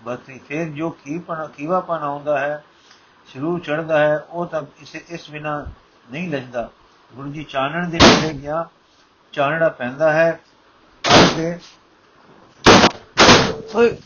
ਬਤੀ 0.02 0.38
ਫਿਰ 0.38 0.68
ਜੋ 0.68 0.90
ਕੀਪਣ, 0.90 1.46
ਕੀਵਾਪਨ 1.46 1.98
ਆਉਂਦਾ 2.02 2.38
ਹੈ 2.38 2.64
ਸ਼ੁਰੂ 3.26 3.58
ਚੜਦਾ 3.58 3.98
ਹੈ 3.98 4.18
ਉਹ 4.18 4.46
ਤਾਂ 4.46 4.62
ਇਸੇ 4.78 5.04
ਇਸ 5.08 5.30
ਬਿਨਾ 5.30 5.66
ਨਹੀਂ 6.10 6.28
ਲੱਗਦਾ 6.32 6.70
ਗੁਰੂ 7.14 7.32
ਜੀ 7.32 7.44
ਚਾਨਣ 7.44 7.88
ਦੇ 7.88 7.98
ਨੇੜੇ 7.98 8.38
ਗਿਆ 8.38 8.68
ਚਾਨਣਾ 9.32 9.68
ਪੈਂਦਾ 9.68 10.12
ਹੈ 10.12 10.40
ਤੇ 11.36 11.58
ਓਏ। 13.74 13.96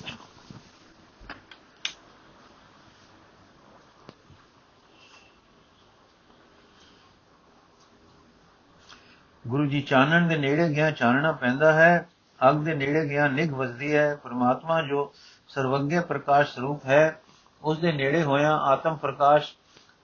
ਗੁਰੂ 9.46 9.66
ਜੀ 9.66 9.80
ਚਾਨਣ 9.80 10.28
ਦੇ 10.28 10.36
ਨੇੜੇ 10.38 10.68
ਗਿਆ 10.68 10.90
ਚਾਨਣਾ 10.90 11.32
ਪੈਂਦਾ 11.32 11.72
ਹੈ 11.72 12.08
ਅਗ 12.50 12.56
ਦੇ 12.56 12.74
ਨੇੜੇ 12.74 13.08
ਗਿਆ 13.08 13.28
ਨਿਗ 13.28 13.52
ਵਸਦੀ 13.52 13.94
ਹੈ 13.94 14.16
ਪ੍ਰਮਾਤਮਾ 14.16 14.82
ਜੋ 14.82 15.14
ਸਰਵਗਿਆ 15.48 16.00
ਪ੍ਰਕਾਸ਼ 16.00 16.54
ਸਰੂਪ 16.54 16.84
ਹੈ 16.86 17.20
ਉਸ 17.62 17.78
ਦੇ 17.78 17.92
ਨੇੜੇ 17.92 18.22
ਹੋਇਆ 18.22 18.56
ਆਤਮ 18.56 18.96
ਪ੍ਰਕਾਸ਼ 18.96 19.54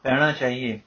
ਪੈਣਾ 0.03 0.33
ਚਾਹੀਏ। 0.33 0.81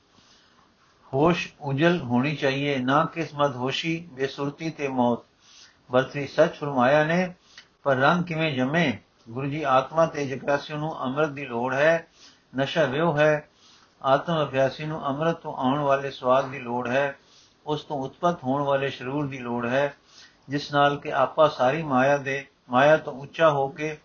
ਹੋਸ਼ 1.13 1.53
ਉਜਲ 1.61 2.01
ਹੋਣੀ 2.01 2.35
ਚਾਹੀਏ। 2.35 2.77
ਨਾ 2.77 3.05
ਕਿਸ 3.05 3.33
ਹੋਸ਼ੀ 3.55 4.09
ਬੇਸੁਰਤੀ 4.13 4.69
ਤੇ 4.69 4.87
ਮੌਤ। 4.87 5.19
ਵਰਤੀ 5.91 6.27
ਸੱਚ 6.27 6.53
ਫਰਮਾਇਆ 6.53 7.03
ਨੇ, 7.03 7.33
ਪਰ 7.83 7.95
ਰੰਗ 7.95 8.23
ਕਿਵੇਂ 8.23 8.57
ਜਮੇ? 8.57 8.97
ਗੁਰੂ 9.29 9.47
ਜੀ, 9.47 9.63
ਆਤਮਾ 9.63 10.05
ਤੇ 10.05 10.27
ਜਗਰਾਸੀ 10.27 10.73
ਨੂੰ 10.73 11.03
ਅੰਮ੍ਰਿਤ 11.03 11.29
ਦੀ 11.29 11.45
ਲੋੜ 11.45 11.73
ਹੈ। 11.73 12.07
ਨਸ਼ਾ 12.57 12.83
ਵਿਉ 12.83 13.17
ਹੈ। 13.17 13.49
ਆਤਮ 14.03 14.43
ਅਭਿਆਸੀ 14.43 14.85
ਨੂੰ 14.85 15.07
ਅੰਮ੍ਰਿਤ 15.07 15.35
ਤੋਂ 15.35 15.53
ਆਉਣ 15.53 15.79
ਵਾਲੇ 15.79 16.11
ਸਵਾਦ 16.11 16.45
ਦੀ 16.49 16.59
ਲੋੜ 16.59 16.87
ਹੈ। 16.87 17.17
ਉਸ 17.65 17.83
ਤੋਂ 17.83 17.97
ਉਤਪਤ 17.97 18.43
ਹੋਣ 18.43 18.61
ਵਾਲੇ 18.61 18.89
ਸ਼ਰੂਰ 18.89 19.27
ਦੀ 19.27 19.37
ਲੋੜ 19.37 19.65
ਹੈ। 19.65 19.93
ਜਿਸ 20.49 20.73
ਨਾਲ 20.73 20.97
ਕਿ 20.97 21.13
ਆਪਾ 21.13 21.47
ਸਾਰੀ 21.47 21.83
ਮਾਇਆ 21.83 22.17
ਦੇ 22.17 22.47
ਮਾਇਆ 22.69 22.97
ਤੋਂ 22.97 23.13
ਉੱਚਾ 23.13 23.49
ਹੋ 23.49 23.67
ਕੇ 23.67 23.97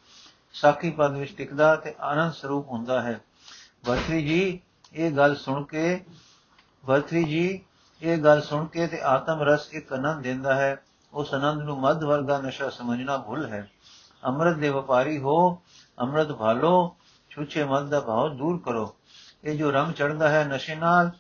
ਸਾਖੀ 0.53 0.91
ਪਦ 0.91 1.17
ਵਿੱਚ 1.17 1.37
ਟਿਕਦਾ 1.37 1.77
ਤੇ 1.77 1.95
ਆਨੰਦ 2.01 2.33
ਸਰੂਪ 2.33 2.69
ਹੁੰਦਾ 2.69 3.03
ਹੈ। 3.03 3.21
ਵਰਤਰੀ 3.85 4.27
ਜੀ, 4.27 4.61
ਇਹ 4.93 5.11
ਗੱਲ 5.11 5.37
ਸੁਣ 5.37 5.65
ਕੇ 5.65 6.05
ਵਰਤਰੀ 6.85 7.25
ਜੀ, 7.25 7.65
ਇਹ 8.03 8.19
ਗੱਲ 8.19 8.41
ਸੁਣ 8.41 8.67
ਕੇ 8.67 8.87
ਤੇ 8.87 9.01
ਆਤਮ 9.01 9.43
ਰਸ 9.43 9.75
ਇੱਕ 9.75 9.93
ਆਨੰਦ 9.93 10.23
ਦਿੰਦਾ 10.23 10.55
ਹੈ। 10.55 10.83
ਉਸ 11.13 11.35
ਆਨੰਦ 11.35 11.63
ਨੂੰ 11.63 11.81
ਮੱਧ 11.81 12.05
ਵਰਗਾ 12.05 12.39
ਨਸ਼ਾ 12.39 12.71
ਸਮਝਣਾ 12.71 13.19
ਭੁੱਲ 13.19 13.47
ਹੈ। 13.47 13.71
ਅੰਮ੍ਰਿਤ 14.25 14.57
ਦੇ 14.57 14.69
ਵਪਾਰੀ 14.69 15.19
ਹੋ, 15.19 15.63
ਅੰਮ੍ਰਿਤ 16.01 16.29
ਭਾਲੋ, 16.29 16.97
ਛੁੱਛੇ 17.31 17.65
ਮਦ 17.65 17.89
ਦਾ 17.89 18.01
ਭਾਵ 18.01 18.37
ਦੂਰ 18.37 18.63
ਕਰੋ। 18.65 18.97
ਇਹ 19.45 19.59
ਜੋ 19.59 19.71
ਰੰਗ 19.71 19.93
ਚੜਦਾ 19.93 20.29
ਹੈ 20.29 20.45
ਨਸ਼ੇ 20.45 20.75
ਨਾਲ, 20.75 21.11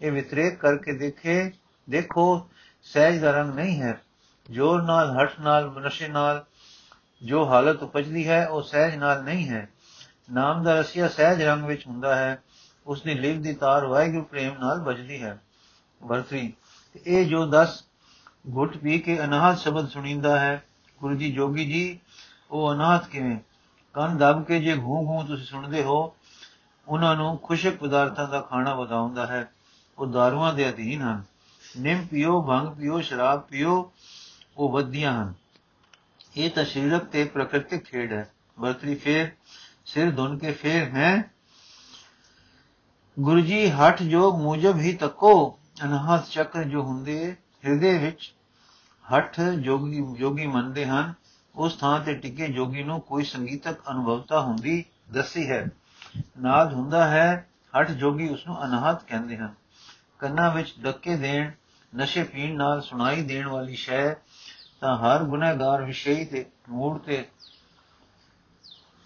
ਇਹ 0.00 0.12
ਵਿਤਰੇਕ 0.12 0.60
ਕਰਕੇ 0.60 0.92
ਦੇਖੇ, 0.92 1.52
ਦੇਖੋ, 1.90 2.48
ਸਹਿਜ 2.82 3.20
ਦਾ 3.20 3.30
ਰੰਗ 3.30 3.54
ਨਹੀਂ 3.54 3.82
ਹੈ। 3.82 4.00
ਜੋਰ 4.50 4.82
ਨਾਲ 4.82 5.16
ਹਟ 5.16 5.40
ਨਾਲ, 5.40 5.70
ਨਸ਼ੇ 5.70 6.08
ਨਾਲ 6.08 6.44
ਜੋ 7.22 7.46
ਹਾਲਤ 7.46 7.82
ਉਪਜਦੀ 7.82 8.28
ਹੈ, 8.28 8.46
ਉਹ 8.46 8.62
ਸਹਿਜ 8.62 8.94
ਨਾਲ 8.94 9.24
ਨਹੀਂ 9.24 9.48
ਹੈ। 9.48 9.68
ਨਾਮ 10.32 10.62
ਦਾ 10.62 10.80
ਰਸੀਆ 10.80 11.08
ਸਹਿਜ 11.08 11.42
ਰੰਗ 11.42 11.64
ਵਿੱਚ 11.64 11.86
ਹੁੰਦਾ 11.86 12.16
ਹੈ। 12.16 12.42
ਉਸ 12.86 13.02
ਦੀ 13.02 13.14
ਲਿਵ 13.14 13.42
ਦੀ 13.42 13.54
ਤਾਰ 13.54 13.86
ਵਾਹਿਗੁਰੂ 13.86 14.22
ਪ੍ਰੇਮ 14.22 14.54
ਨਾਲ 14.60 14.80
ਵੱਜਦੀ 14.80 15.22
ਹੈ। 15.22 15.40
ਵਰਤਰੀ 16.02 16.52
ਇਹ 17.06 17.26
ਜੋ 17.26 17.46
10 17.46 17.84
ਘੁੱਟ 18.56 18.76
ਪੀ 18.76 18.98
ਕੇ 18.98 19.24
ਅਨਾਹਤ 19.24 19.58
ਸ਼ਬਦ 19.58 19.88
ਸੁਣੀਂਦਾ 19.88 20.40
ਹੈ, 20.40 20.64
ਗੁਰੂ 21.00 21.14
ਜੀ 21.14 21.32
ਜੋਗੀ 21.32 21.72
ਜੀ, 21.72 22.00
ਉਹ 22.50 22.72
ਅਨਾਹਤ 22.72 23.06
ਕਿਵੇਂ? 23.06 23.38
ਕੰਨ 23.94 24.16
ਦਬ 24.16 24.44
ਕੇ 24.44 24.60
ਜੇ 24.60 24.76
ਘੂ 24.76 25.06
ਘੂ 25.06 25.26
ਤੁਸੀਂ 25.26 25.44
ਸੁਣਦੇ 25.44 25.82
ਹੋ, 25.82 26.16
ਉਹਨਾਂ 26.88 27.16
ਨੂੰ 27.16 27.38
ਖੁਸ਼ਕ 27.38 27.76
ਪਦਾਰਥਾਂ 27.76 28.28
ਦਾ 28.28 28.40
ਖਾਣਾ 28.40 28.74
ਵਧਾਉਂਦਾ 28.74 29.26
ਹੈ। 29.26 29.50
ਉਹ 29.98 30.06
ਦਾਰੂਆਂ 30.06 30.54
ਦੇ 30.54 30.68
ਅਧੀਨ 30.68 31.02
ਹਨ। 31.02 31.22
ਨਿੰਮ 31.78 32.06
ਪੀਓ, 32.06 32.42
ਭੰਗ 32.42 32.68
ਪੀਓ, 32.68 33.00
ਸ਼ਰਾਬ 33.00 33.40
ਪੀਓ, 33.40 33.92
ਉਹ 34.56 34.72
ਵਧੀਆਂ 34.72 35.22
ਹਨ। 35.22 35.34
ਇਹ 36.36 36.50
ਤਾਂ 36.50 36.64
ਸਰੀਰਕ 36.64 37.04
ਤੇ 37.04 37.24
ਪ੍ਰਕਿਰਤਿਕ 37.24 37.84
ਖੇਡ 37.84 38.12
ਹੈ 38.12 38.30
ਵਰਤਰੀ 38.58 38.94
ਫੇਰ 38.94 39.30
ਸਿਰ 39.86 40.10
ਧੁਨ 40.10 40.38
ਕੇ 40.38 40.52
ਫੇਰ 40.52 40.82
ਹੈ 40.84 41.30
ਗੁਰੂ 43.18 43.40
ਜੀ 43.40 43.70
ਹੱਠ 43.70 44.02
ਜੋਗ 44.02 44.40
ਮੂਜਬ 44.40 44.78
ਹੀ 44.78 44.92
ਤੱਕੋ 44.92 45.58
ਅਨਹਦ 45.84 46.24
ਚੱਕਰ 46.24 46.64
ਜੋ 46.64 46.82
ਹੁੰਦੇ, 46.82 47.36
ਹਿਰਦੇ 47.64 47.98
ਵਿੱਚ 47.98 48.34
ਹੱਠ 49.14 49.40
ਜੋਗੀ 49.40 50.02
ਜੋਗੀ 50.18 50.46
ਮੰਨਦੇ 50.46 50.86
ਹਨ। 50.86 51.14
ਉਸ 51.54 51.76
ਥਾਂ 51.76 52.00
ਤੇ 52.00 52.14
ਟਿਕੇ 52.14 52.48
ਜੋਗੀ 52.48 52.82
ਨੂੰ 52.82 53.00
ਕੋਈ 53.00 53.24
ਸੰਗੀਤਕ 53.24 53.90
ਅਨੁਭਵਤਾ 53.90 54.40
ਹੁੰਦੀ 54.40 54.84
ਦੱਸੀ 55.10 55.50
ਹੈ। 55.50 55.68
ਨਾਦ 56.40 56.72
ਹੁੰਦਾ 56.72 57.08
ਹੈ, 57.08 57.48
ਹੱਠ 57.78 57.90
ਜੋਗੀ 57.90 58.28
ਉਸ 58.28 58.46
ਨੂੰ 58.46 58.64
ਅਨਹਦ 58.64 59.02
ਕਹਿੰਦੇ 59.06 59.36
ਹਨ। 59.36 59.54
ਕੰਨਾਂ 60.18 60.50
ਵਿੱਚ 60.50 60.74
ਡੱਕੇ 60.80 61.16
ਦੇਣ, 61.16 61.50
ਨਸ਼ੇ 61.96 62.22
ਪੀਣ 62.22 62.56
ਨਾਲ 62.56 62.82
ਸੁਣਾਈ 62.82 63.22
ਦੇਣ 63.22 63.46
ਵਾਲੀ 63.46 63.74
ਸ਼ੈ 63.74 64.14
ਤਾਂ 64.80 64.96
ਹਰ 64.96 65.24
ਗੁਨਾਹਗਾਰ 65.24 65.82
ਵਿਸ਼ੇਈ 65.82 66.24
ਤੇ 66.24 66.46
ਮੂੜ 66.68 66.98
ਤੇ 66.98 67.28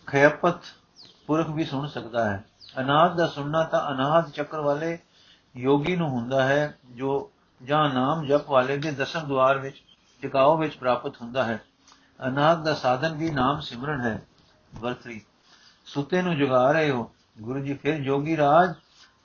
ਖਿਆਪਤ 0.07 0.59
ਪੁਰਖ 1.26 1.50
ਵੀ 1.50 1.64
ਸੁਣ 1.64 1.87
ਸਕਦਾ 1.87 2.31
ਹੈ। 2.31 2.45
ਅਨਾਦ 2.81 3.16
ਦਾ 3.16 3.26
ਸੁਣਨਾ 3.26 3.64
ਤਾਂ 3.64 3.90
ਅਨਾਦ 3.90 4.31
ਚੱਕਰ 4.31 4.61
ਵਾਲੇ 4.61 4.99
ਯੋਗੀ 5.57 5.97
ਨੂੰ 5.97 6.09
ਹੁੰਦਾ 6.09 6.45
ਹੈ, 6.45 6.78
ਜੋ 6.90 7.31
ਜਾਂ 7.62 7.88
ਨਾਮ 7.88 8.26
ਜਪ 8.26 8.50
ਵਾਲੇ 8.50 8.76
ਦੇ 8.76 8.90
ਦਸਮ 8.90 9.21
ਦਵਾਰ 9.21 9.59
ਵਿੱਚ 9.59 9.83
ਟਿਕਾਓ 10.23 10.57
ਵਿੱਚ 10.57 10.76
ਪ੍ਰਾਪਤ 10.76 11.23
ਹੁੰਦਾ 11.23 11.45
ਹੈ। 11.45 11.64
ਅਨਾਦ 12.26 12.64
ਦਾ 12.64 12.75
ਸਾਧਨ 12.75 13.16
ਵੀ 13.16 13.31
ਨਾਮ 13.31 13.61
ਸਿਮਰਨ 13.61 14.00
ਹੈ, 14.00 14.23
ਵਰਤਰੀ। 14.75 15.21
ਸੁਤੇ 15.87 16.23
ਨੂੰ 16.23 16.37
ਜਗਾ 16.37 16.73
ਰਹੇ 16.73 16.90
ਹੋ, 16.90 17.12
ਗੁਰੂ 17.40 17.59
ਜੀ, 17.59 17.75
ਫਿਰ 17.75 17.99
ਜੋਗੀ 17.99 18.37
ਰਾਜ 18.37 18.73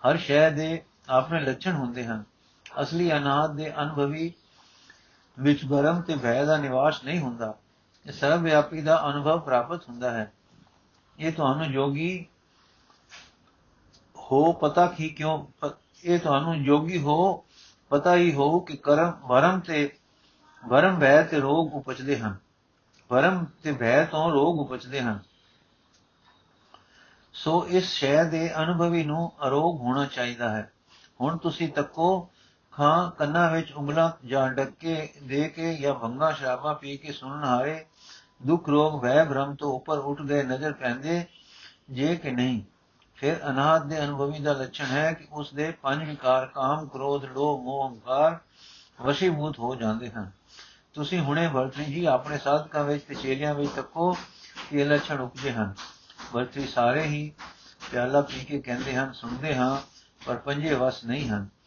ਹਰ 0.10 0.18
ਸ਼ੈ 0.18 0.50
ਦੇ 0.50 0.84
ਆਪਣੇ 1.10 1.40
ਲੱਛਣ 1.40 1.72
ਹੁੰਦੇ 1.72 2.06
ਹਨ। 2.06 2.24
ਅਸਲੀ 2.82 3.18
ਅਨਾਦ 3.18 3.56
ਦੇ 3.56 3.82
ਅਨੁਭਵੀ 3.82 4.34
ਵਿੱਚ 5.40 5.66
ਗਰਮ 5.66 6.02
ਤੇ 6.02 6.16
ਭੈ 6.16 6.46
ਦਾ 6.46 6.58
ਨਿਵਾਸ 6.58 7.04
ਨਹੀਂ 7.04 7.20
ਹੁੰਦਾ। 7.20 7.56
ਇਹ 8.08 8.12
ਸਰਵ 8.12 8.42
ਵਿਆਪੀ 8.42 8.82
ਦਾ 8.82 9.10
ਅਨੁਭਵ 9.10 9.40
ਪ੍ਰਾਪਤ 9.40 9.90
ਹੁੰਦਾ 9.90 10.12
ਹੈ। 10.12 10.34
ਇਹ 11.20 11.34
ਤੁਹਾਨੂੰ 11.34 11.72
ਜੋਗੀ 11.72 12.26
ਹੋ 14.18 14.52
ਪਤਾ 14.52 14.88
ਕੀ 14.88 15.10
ਕਿਉਂ 15.10 15.48
ਇਹ 16.04 16.20
ਤੁਹਾਨੂੰ 16.20 16.64
ਜੋਗੀ 16.64 17.02
ਹੋ 17.02 17.46
ਪਤਾ 17.90 18.16
ਹੀ 18.16 18.34
ਹੋ 18.34 18.60
ਕਿ 18.60 18.78
ਕਰਮ, 18.78 19.14
ਵਰਮ 19.28 19.60
ਤੇ, 19.60 19.98
ਵਰਮ 20.68 21.00
ਭੈ 21.00 21.24
ਤੇ 21.24 21.40
ਰੋਗ 21.40 21.76
ਉਪਜਦੇ 21.76 22.20
ਹਨ। 22.20 22.36
ਵਰਮ 23.12 23.46
ਤੇ 23.64 23.72
ਭੈ 23.72 24.06
ਤੋਂ 24.06 24.32
ਰੋਗ 24.32 24.60
ਉਪਜਦੇ 24.60 25.02
ਹਨ। 25.02 25.20
ਸੋ 27.34 27.68
ਇਸ 27.68 27.92
ਸ਼ੈ 27.92 28.24
ਦੇ 28.24 28.64
ਅਨੁਭਵੀ 28.64 29.04
ਨੂੰ 29.04 29.32
ਅਰੋਗ 29.48 29.82
ਹੋਣਾ 29.82 30.06
ਚਾਹੀਦਾ 30.06 30.50
ਹੈ। 30.50 30.72
ਹੁਣ 31.22 31.38
ਤੁਸੀਂ 31.38 31.70
ਤੱਕੋ 31.70 32.30
ਖਾਂ 32.80 33.12
ਕੰਨਾਂ 33.12 33.52
ਵਿੱਚ 33.52 33.72
ਉਂਗਲਾਂ 33.72 34.28
ਜਾਂ 34.28 34.50
ਡੱਕੇ 34.50 35.14
ਦੇ 35.24 35.50
ਕੇ 35.50 35.74
ਜਾਂ 35.76 35.94
ਭੰਗਾ 35.94 36.32
ਸ਼ਰਾਬਾ 36.32 36.74
ਪੀ 36.74 36.98
ਕੇ 36.98 37.12
ਸੁਣਨ 37.12 37.44
ਹਾਰੇ, 37.44 37.86
ਦੁੱਖ 38.46 38.70
ਰੋਗ 38.70 39.02
ਭੈ 39.02 39.26
ਭ੍ਰਮ 39.26 39.56
ਤੋਂ 39.56 39.74
ਉੱਪਰ 39.74 39.98
ਉੱਠ 39.98 40.22
ਗਏ 40.22 40.44
ਨਜ਼ਰ 40.44 40.74
ਪੈਂਦੇ 40.74 41.26
ਜੇ 41.90 42.16
ਕਿ 42.16 42.32
ਨਹੀਂ। 42.32 42.62
ਫਿਰ 43.16 43.50
ਅਨਾਦ 43.50 43.90
ਦੇ 43.90 44.04
ਅਨੁਭਵੀ 44.04 44.40
ਦਾ 44.40 44.54
ਲੱਛਣ 44.54 44.86
ਹੈ 44.86 45.14
ਕਿ 45.14 45.28
ਉਸ 45.32 45.54
ਦੇ 45.54 45.72
ਪੰਜ 45.72 46.10
ਵਿਕਾਰ 46.10 46.46
ਕਾਮ, 46.46 46.88
ਕ੍ਰੋਧ, 46.88 47.26
ਲੋਭ, 47.26 47.62
ਮੋਹ, 47.62 47.90
ਹੰਕਾਰ 47.90 48.40
ਵਸ਼ੀਭੂਤ 49.02 49.60
ਹੋ 49.60 49.76
ਜਾਂਦੇ 49.76 50.10
ਹਨ। 50.10 50.32
ਤੁਸੀਂ 50.94 51.20
ਹੁਣੇ 51.20 51.48
ਵਰਤਰੀ 51.48 51.86
ਜੀ 51.86 52.06
ਆਪਣੇ 52.06 52.38
ਸਾਧਕਾਂ 52.38 52.84
ਵਿੱਚ 52.84 53.04
ਤੇ 53.04 53.16
ਚੇਲਿਆਂ 53.16 53.54
ਵਿੱਚ 53.54 53.72
ਤੱਕੋ 53.72 54.18
ਇਹ 54.74 54.86
ਲੱਛਣ 54.86 55.20
ਉਪਜੇ 55.20 55.52
ਹਨ। 55.52 55.74
ਵਰਤਰੀ 56.34 56.68
ਸਾਰੇ 56.68 57.04
ਹੀ 57.04 57.32
ਪਿਆਲਾ 57.92 58.22
ਪੀ 58.22 58.46
ਕੇ 58.46 58.62
ਕਹਿੰਦੇ 58.62 58.96
ਹਨ, 58.96 59.14
ਸੁਣਦੇ 59.14 59.56
ਹਾਂ, 59.56 59.78
ਪਰ 60.26 60.36
ਪੰਜੇ 60.36 60.74
ਵਸ 60.74 61.06
ਨਹੀਂ 61.06 61.30
ਹਨ। 61.30 61.59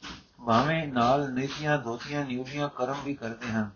ਭਾਵੇਂ 0.47 0.87
ਨਾਲ 0.89 1.33
ਨੀਤੀਆਂ 1.33 1.79
ਧੋਤੀਆਂ 1.79 2.25
ਨਿਉਰੀਆਂ 2.25 2.69
ਕਰਮ 2.69 3.03
ਵੀ 3.05 3.15
ਕਰਦੇ 3.15 3.47
ਹਨ। 3.47 3.71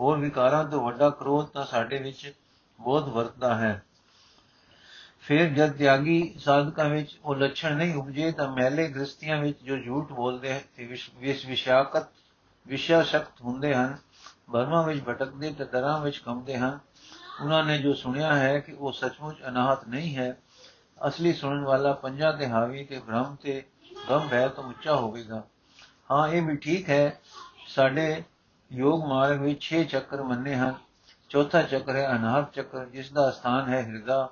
ਹੋਰ 0.00 0.18
ਵਿਕਾਰਾਂ 0.18 0.64
ਤੋਂ 0.64 0.84
ਵੱਡਾ 0.84 1.10
ਕ੍ਰੋਧ 1.10 1.46
ਤਾਂ 1.46 1.64
ਸਾਡੇ 1.64 1.98
ਵਿੱਚ 1.98 2.32
ਬਹੁਤ 2.80 3.08
ਵਰਤਦਾ 3.08 3.54
ਹੈ। 3.54 3.82
ਫਿਰ 5.20 5.48
ਜਦ 5.48 5.72
ਤਿਆਗੀ 5.72 6.34
ਸਾਧਕਾਂ 6.38 6.88
ਵਿੱਚ 6.88 7.18
ਉਹ 7.24 7.34
ਲੱਛਣ 7.34 7.76
ਨਹੀਂ 7.76 7.94
ਉਪਜੇ 7.94 8.32
ਤਾਂ 8.32 8.48
ਮੈਲੇ 8.52 8.88
ਗ੍ਰਸਤੀਆਂ 8.88 9.36
ਵਿੱਚ 9.36 9.62
ਜੋ 9.62 9.76
ਝੂਠ 9.76 10.12
ਬੋਲਦੇ 10.12 10.52
ਹਨ 10.54 10.60
ਤੇ 10.76 10.86
ਵਿਸ਼ 10.86 11.46
ਵਿਸ਼ਾਕਤ 11.46 12.08
ਵਿਸ਼ਾ 12.66 13.02
ਸ਼ਕਤ 13.02 13.40
ਹੁੰਦੇ 13.42 13.74
ਹਨ 13.74 13.96
ਬਰਮਾ 14.50 14.82
ਵਿੱਚ 14.82 15.04
ਭਟਕਦੇ 15.04 15.52
ਤੇ 15.52 15.64
ਦਰਾਂ 15.64 16.00
ਵਿੱਚ 16.00 16.18
ਕੰਮਦੇ 16.18 16.56
ਹਨ, 16.56 16.78
ਉਹਨਾਂ 17.42 17.64
ਨੇ 17.64 17.78
ਜੋ 17.78 17.94
ਸੁਣਿਆ 17.94 18.34
ਹੈ 18.36 18.58
ਕਿ 18.58 18.72
ਉਹ 18.72 18.92
ਸੱਚਮੁੱਚ 18.92 19.36
ਅਨਾਹਤ 19.48 19.88
ਨਹੀਂ 19.88 20.16
ਹੈ, 20.16 20.36
ਅਸਲੀ 21.08 21.32
ਸੁਣਨ 21.32 21.64
ਵਾਲਾ 21.64 21.92
ਪੰਜਾਂ 21.92 22.32
ਤੇ 22.32 22.48
ਹਾਵੀ 22.48 22.84
ਤੇ 22.84 22.98
ਭ੍ਰਮ 22.98 23.36
ਤੇ 23.42 23.62
ਗਮ 24.10 24.28
ਹੈ 24.32 24.48
ਤਾਂ 24.48 24.64
ਉੱਚਾ 24.64 24.96
ਹੋਵੇਗਾ। 24.96 25.42
ਹਾਂ, 26.10 26.28
ਇਹ 26.28 26.42
ਵੀ 26.42 26.56
ਠੀਕ 26.56 26.90
ਹੈ। 26.90 27.20
ਸਾਡੇ 27.66 28.22
ਯੋਗ 28.72 29.04
ਮਾਰਗ 29.04 29.40
ਵਿੱਚ 29.40 29.64
6 29.64 29.84
ਚੱਕਰ 29.84 30.22
ਮੰਨੇ 30.22 30.54
ਹਨ। 30.54 30.74
ਚੌਥਾ 31.28 31.62
ਚੱਕਰ 31.62 31.96
ਹੈ 31.96 32.10
ਅਨਾਹਤ 32.10 32.52
ਚੱਕਰ, 32.52 32.86
ਜਿਸ 32.86 33.12
ਦਾ 33.12 33.30
ਸਥਾਨ 33.30 33.68
ਹੈ 33.68 33.82
ਹਿਰਦਾ। 33.82 34.30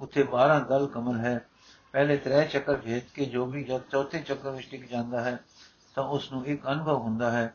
ਉੱਥੇ 0.00 0.22
12 0.22 0.60
ਦਲ 0.60 0.86
ਕਮਲ 0.86 1.18
ਹੈ। 1.18 1.46
ਪਹਿਲੇ 1.92 2.16
ਤਰੇ 2.16 2.44
ਚੱਕਰ 2.44 2.76
ਭੇਜ 2.76 3.02
ਕੇ 3.02 3.24
ਜੋਗੀ 3.24 3.64
ਜਦ 3.64 3.80
ਚੌਥੇ 3.92 4.20
ਚੱਕਰ 4.20 4.50
ਵਿੱਚ 4.50 4.70
ਟਿਕ 4.70 4.88
ਜਾਂਦਾ 4.88 5.20
ਹੈ, 5.20 5.38
ਤਾਂ 5.94 6.04
ਉਸ 6.04 6.32
ਨੂੰ 6.32 6.46
ਇੱਕ 6.46 6.66
ਅਨੁਭਵ 6.72 6.96
ਹੁੰਦਾ 6.96 7.30
ਹੈ। 7.30 7.54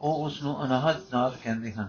ਉਹ 0.00 0.24
ਉਸ 0.24 0.42
ਨੂੰ 0.42 0.64
ਅਨਾਹਤ 0.64 0.96
ਨਾਦ 1.14 1.36
ਕਹਿੰਦੇ 1.44 1.72
ਹਨ। 1.72 1.88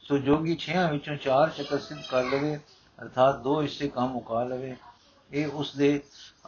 ਸੋ 0.00 0.18
ਜੋਗੀ 0.18 0.56
ਛਿਆਂ 0.56 0.92
ਵਿੱਚੋਂ 0.92 1.16
ਚਾਰ 1.16 1.50
ਚੱਕਰ 1.50 1.78
ਸਿੱਧ 1.78 1.98
ਕਰ 2.10 2.24
ਲਵੇ, 2.24 2.60
ਅਰਥਾਤ 3.02 3.38
ਦੋ 3.38 3.62
ਹਿੱਸੇ 3.62 3.88
ਕੰਮ 3.88 4.12
ਮੁਕਾ 4.12 4.44
ਲਵੇ। 4.44 4.76
ਇਹ 5.32 5.46
ਉਸ 5.46 5.76
ਦੇ 5.76 6.02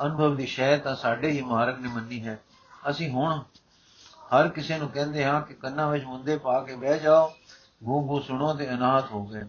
ਅਨੁਭਵ 0.06 0.36
ਦੀ 0.36 0.46
ਸ਼ੈ 0.46 0.76
ਤਾਂ 0.76 0.96
ਸਾਡੇ 0.96 1.30
ਹੀ 1.30 1.42
ਮਾਰਗ 1.42 1.78
ਨੇ 1.78 1.88
ਮੰਨੀ 1.88 2.26
ਹੈ। 2.26 2.42
ਅਸੀਂ 2.90 3.10
ਹੁਣ 3.10 3.42
ਹਰ 4.24 4.48
ਕਿਸੇ 4.48 4.78
ਨੂੰ 4.78 4.88
ਕਹਿੰਦੇ 4.88 5.24
ਹਾਂ 5.24 5.40
ਕਿ 5.40 5.54
ਕੰਨਾਂ 5.54 5.88
ਵਿੱਚ 5.88 6.04
ਮੁੰਦੇ 6.04 6.36
ਪਾ 6.36 6.60
ਕੇ 6.60 6.76
ਬਹਿ 6.76 7.00
ਜਾਓ 7.00 7.32
ਗੂ 7.84 8.06
ਗੂ 8.06 8.20
ਸੁਣੋ 8.20 8.54
ਤੇ 8.54 8.70
ਅਨਾਹਤ 8.70 9.10
ਹੋ 9.10 9.26
ਗਏ। 9.26 9.42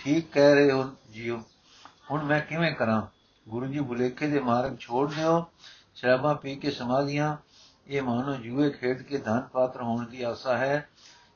ਠੀਕ 0.00 0.32
ਕਹਿ 0.32 0.54
ਰਹੇ 0.54 0.72
ਹੋ 0.72 0.90
ਜੀਓ। 1.10 1.42
ਹੁਣ 2.10 2.24
ਮੈਂ 2.24 2.40
ਕਿਵੇਂ 2.40 2.74
ਕਰਾਂ? 2.74 3.02
ਗੁਰੂ 3.48 3.66
ਜੀ 3.66 3.80
ਭੁਲੇਖੇ 3.80 4.26
ਦੇ 4.26 4.40
ਮਾਰਗ 4.40 4.76
ਛੋੜ 4.76 5.14
ਦਿਓ, 5.14 5.44
ਸ਼ਰਾਬਾਂ 5.94 6.34
ਪੀ 6.34 6.56
ਕੇ 6.56 6.70
ਸਮਾਧੀਆਂ 6.70 7.36
ਇਹ 7.86 8.02
ਮਾਨੋ 8.02 8.34
ਜੂਏ 8.34 8.70
ਖੇਡ 8.70 9.02
ਕੇ 9.02 9.18
ਧਨ 9.18 9.40
ਪਾਤਰ 9.40 9.82
ਹੋਣ 9.82 10.06
ਦੀ 10.06 10.22
ਆਸਾ 10.22 10.56
ਹੈ। 10.56 10.88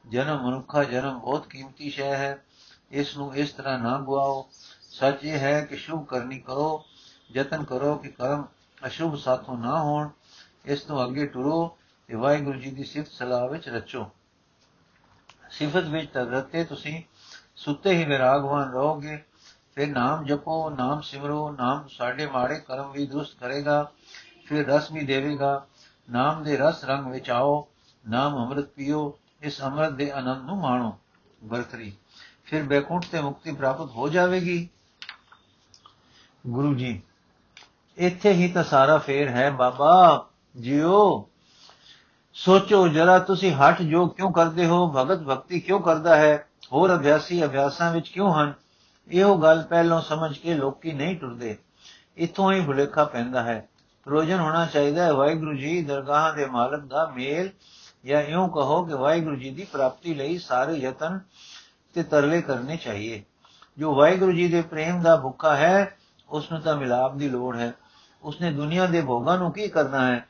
ਜਨਮ 0.09 0.47
ਮਨੁੱਖਾ 0.47 0.85
ਜਨਮ 0.85 1.19
ਬਹੁਤ 1.19 1.47
ਕੀਮਤੀ 1.47 1.91
ਸ਼ੈ 1.91 2.17
ਹੈ। 2.17 2.45
ਇਸ 2.91 3.17
ਨੂੰ 3.17 3.37
ਇਸ 3.37 3.53
ਤਰ੍ਹਾਂ 3.53 3.79
ਨਾ 3.79 3.99
ਗਵਾਓ 3.99 4.49
ਸੱਚ 4.91 5.25
ਇਹ 5.25 5.39
ਹੈ 5.39 5.65
ਕਿ 5.65 5.77
ਸ਼ੁਭ 5.77 6.07
ਕਰਨੀ 6.07 6.39
ਕਰੋ, 6.39 6.85
ਯਤਨ 7.33 7.65
ਕਰੋ 7.65 7.97
ਕਿ 7.97 8.09
ਕਰਮ 8.09 8.45
ਅਸ਼ੁਭ 8.87 9.17
ਸਾਥੋਂ 9.17 9.59
ਨਾ 9.59 9.83
ਹੋਣ। 9.83 10.09
ਇਸ 10.65 10.81
ਤੋਂ 10.81 11.05
ਅੱਗੇ 11.05 11.27
ਟੁਰੋ। 11.27 11.79
ਤੇ 12.07 12.17
ਵਾਹਿਗੁਰੂ 12.17 12.59
ਜੀ 12.59 12.71
ਦੀ 12.71 12.85
ਸਿਫਤ 12.85 13.13
ਸਲਾਹ 13.13 13.49
ਵਿੱਚ 13.49 13.69
ਰਚੋ। 13.69 14.11
ਸਿਫਤ 15.51 15.85
ਵਿੱਚ 15.85 16.11
ਤਰਤੇ 16.11 16.65
ਤੁਸੀਂ 16.65 17.03
ਸੁੱਤੇ 17.57 17.91
ਹੀ 17.91 18.05
ਵਿਰਾਗਵਾਨ 18.05 18.73
ਰਹੋਗੇ। 18.73 19.25
ਫਿਰ 19.75 19.89
ਨਾਮ 19.89 20.25
ਜਪੋ, 20.25 20.71
ਨਾਮ 20.71 21.01
ਸਿਮਰੋ, 21.01 21.53
ਨਾਮ 21.53 21.89
ਸਾਡੇ 21.89 22.27
ਮਾੜੇ 22.27 22.61
ਕਰਮ 22.61 22.93
ਵੀ 22.93 23.07
ਦੁਸਤ 23.07 23.39
ਕਰੇਗਾ। 23.41 23.93
ਫਿਰ 24.47 24.69
ਰਸ 24.69 24.91
ਵੀ 24.91 25.01
ਦੇਵੇਗਾ। 25.01 25.67
ਨਾਮ 26.11 26.43
ਦੇ 26.43 26.57
ਰਸ 26.57 26.85
ਰੰਗ 26.85 27.07
ਵਿੱਚ 27.07 27.31
ਆਓ, 27.31 27.69
ਨਾਮ 28.09 28.37
ਅੰਮ੍ਰਿਤ 28.37 28.67
ਪੀਓ, 28.67 29.19
ਇਸ 29.43 29.63
ਅੰਮ੍ਰਿਤ 29.63 29.91
ਦੇ 29.91 30.11
ਆਨੰਦ 30.11 30.45
ਨੂੰ 30.45 30.57
ਮਾਣੋ 30.57 30.99
ਬਰਤਰੀ 31.45 31.93
ਫਿਰ 32.45 32.63
ਬੈਕੁੰਠ 32.63 33.07
ਤੇ 33.07 33.21
ਮੁਕਤੀ 33.21 33.53
ਪ੍ਰਾਪਤ 33.53 33.91
ਹੋ 33.91 34.09
ਜਾਵੇਗੀ। 34.09 34.69
ਗੁਰੂ 36.47 36.75
ਜੀ, 36.75 37.03
ਇੱਥੇ 37.97 38.33
ਹੀ 38.33 38.53
ਤਾਂ 38.53 38.65
ਸਾਰਾ 38.65 38.99
ਫੇਰ 38.99 39.29
ਹੈ। 39.29 39.51
ਬਾਬਾ, 39.51 40.29
ਜਿਓ। 40.57 41.31
ਸੋਚੋ 42.37 42.89
ਜਰਾ 42.89 43.19
ਤੁਸੀਂ 43.19 43.53
ਹਟ 43.53 43.83
ਜੋ 43.83 44.07
ਕਿਉਂ 44.07 44.33
ਕਰਦੇ 44.33 44.67
ਹੋ, 44.67 44.93
ਭਗਤ 44.93 45.19
ਭਗਤੀ 45.19 45.61
ਕਿਉਂ 45.61 45.81
ਕਰਦਾ 45.81 46.17
ਹੈ? 46.17 46.49
ਹੋਰ 46.73 46.95
ਅਭਿਆਸੀ 46.95 47.45
ਅਭਿਆਸਾਂ 47.45 47.93
ਵਿੱਚ 47.93 48.09
ਕਿਉਂ 48.09 48.35
ਹਨ? 48.35 48.53
ਇਹੋ 49.09 49.37
ਗੱਲ 49.37 49.63
ਪਹਿਲਾਂ 49.63 50.01
ਸਮਝ 50.01 50.39
ਕੇ 50.39 50.55
ਲੋਕੀ 50.55 50.93
ਨਹੀਂ 50.93 51.17
ਟੁਰਦੇ। 51.17 51.57
ਇਥੋਂ 52.19 52.53
ਹੀ 52.53 52.61
ਭੁਲੇਖਾ 52.61 53.05
ਪੈਂਦਾ 53.05 53.43
ਹੈ। 53.43 53.69
ਪ੍ਰੋਜਨ 54.05 54.39
ਹੋਣਾ 54.39 54.67
ਚਾਹੀਦਾ 54.67 55.05
ਹੈ, 55.05 55.13
ਵਾਹਿਗੁਰੂ 55.13 55.55
ਜੀ 55.55 55.83
ਦਰਗਾਹ 55.83 56.33
ਦੇ 56.33 56.47
ਮਾਲਕ 56.47 56.81
ਦਾ 56.81 57.13
ਮੇਲ, 57.17 57.51
ਜਾਂ 58.05 58.23
ਇਉਂ 58.23 58.49
ਕਹੋ 58.49 58.85
ਕਿ 58.85 58.95
ਵਾਹਿਗੁਰੂ 58.95 59.37
ਜੀ 59.37 59.51
ਦੀ 59.51 59.67
ਪ੍ਰਾਪਤੀ 59.73 60.15
ਲਈ 60.15 60.39
ਸਾਰੇ 60.39 60.75
ਯਤਨ 60.75 61.21
ਤੇ 61.95 62.03
ਤਰਲੇ 62.03 62.43
ਕਰਨੇ 62.43 62.77
ਚਾਹੀਏ। 62.77 63.25
ਜੋ 63.79 63.95
ਵਾਹਿਗੁਰੂ 63.95 64.33
ਜੀ 64.33 64.49
ਦੇ 64.49 64.63
ਪ੍ਰੇਮ 64.63 65.03
ਦਾ 65.03 65.17
ਭੁੱਖਾ 65.17 65.57
ਹੈ 65.57 65.97
ਉਸ 66.29 66.53
ਨੂੰ 66.53 66.61
ਤਾਂ 66.61 66.77
ਮਿਲਾਪ 66.77 67.15
ਦੀ 67.15 67.29
ਲੋੜ 67.29 67.57
ਹੈ। 67.57 67.73
ਉਸਨੇ 68.23 68.53
ਦੁਨੀਆ 68.53 68.87
ਦੇ 68.87 69.01
ਭੋਗਾਂ 69.01 69.39
ਨੂੰ 69.39 69.53
ਕੀ 69.53 69.69
ਕਰਨਾ 69.69 70.07
ਹੈ? 70.07 70.29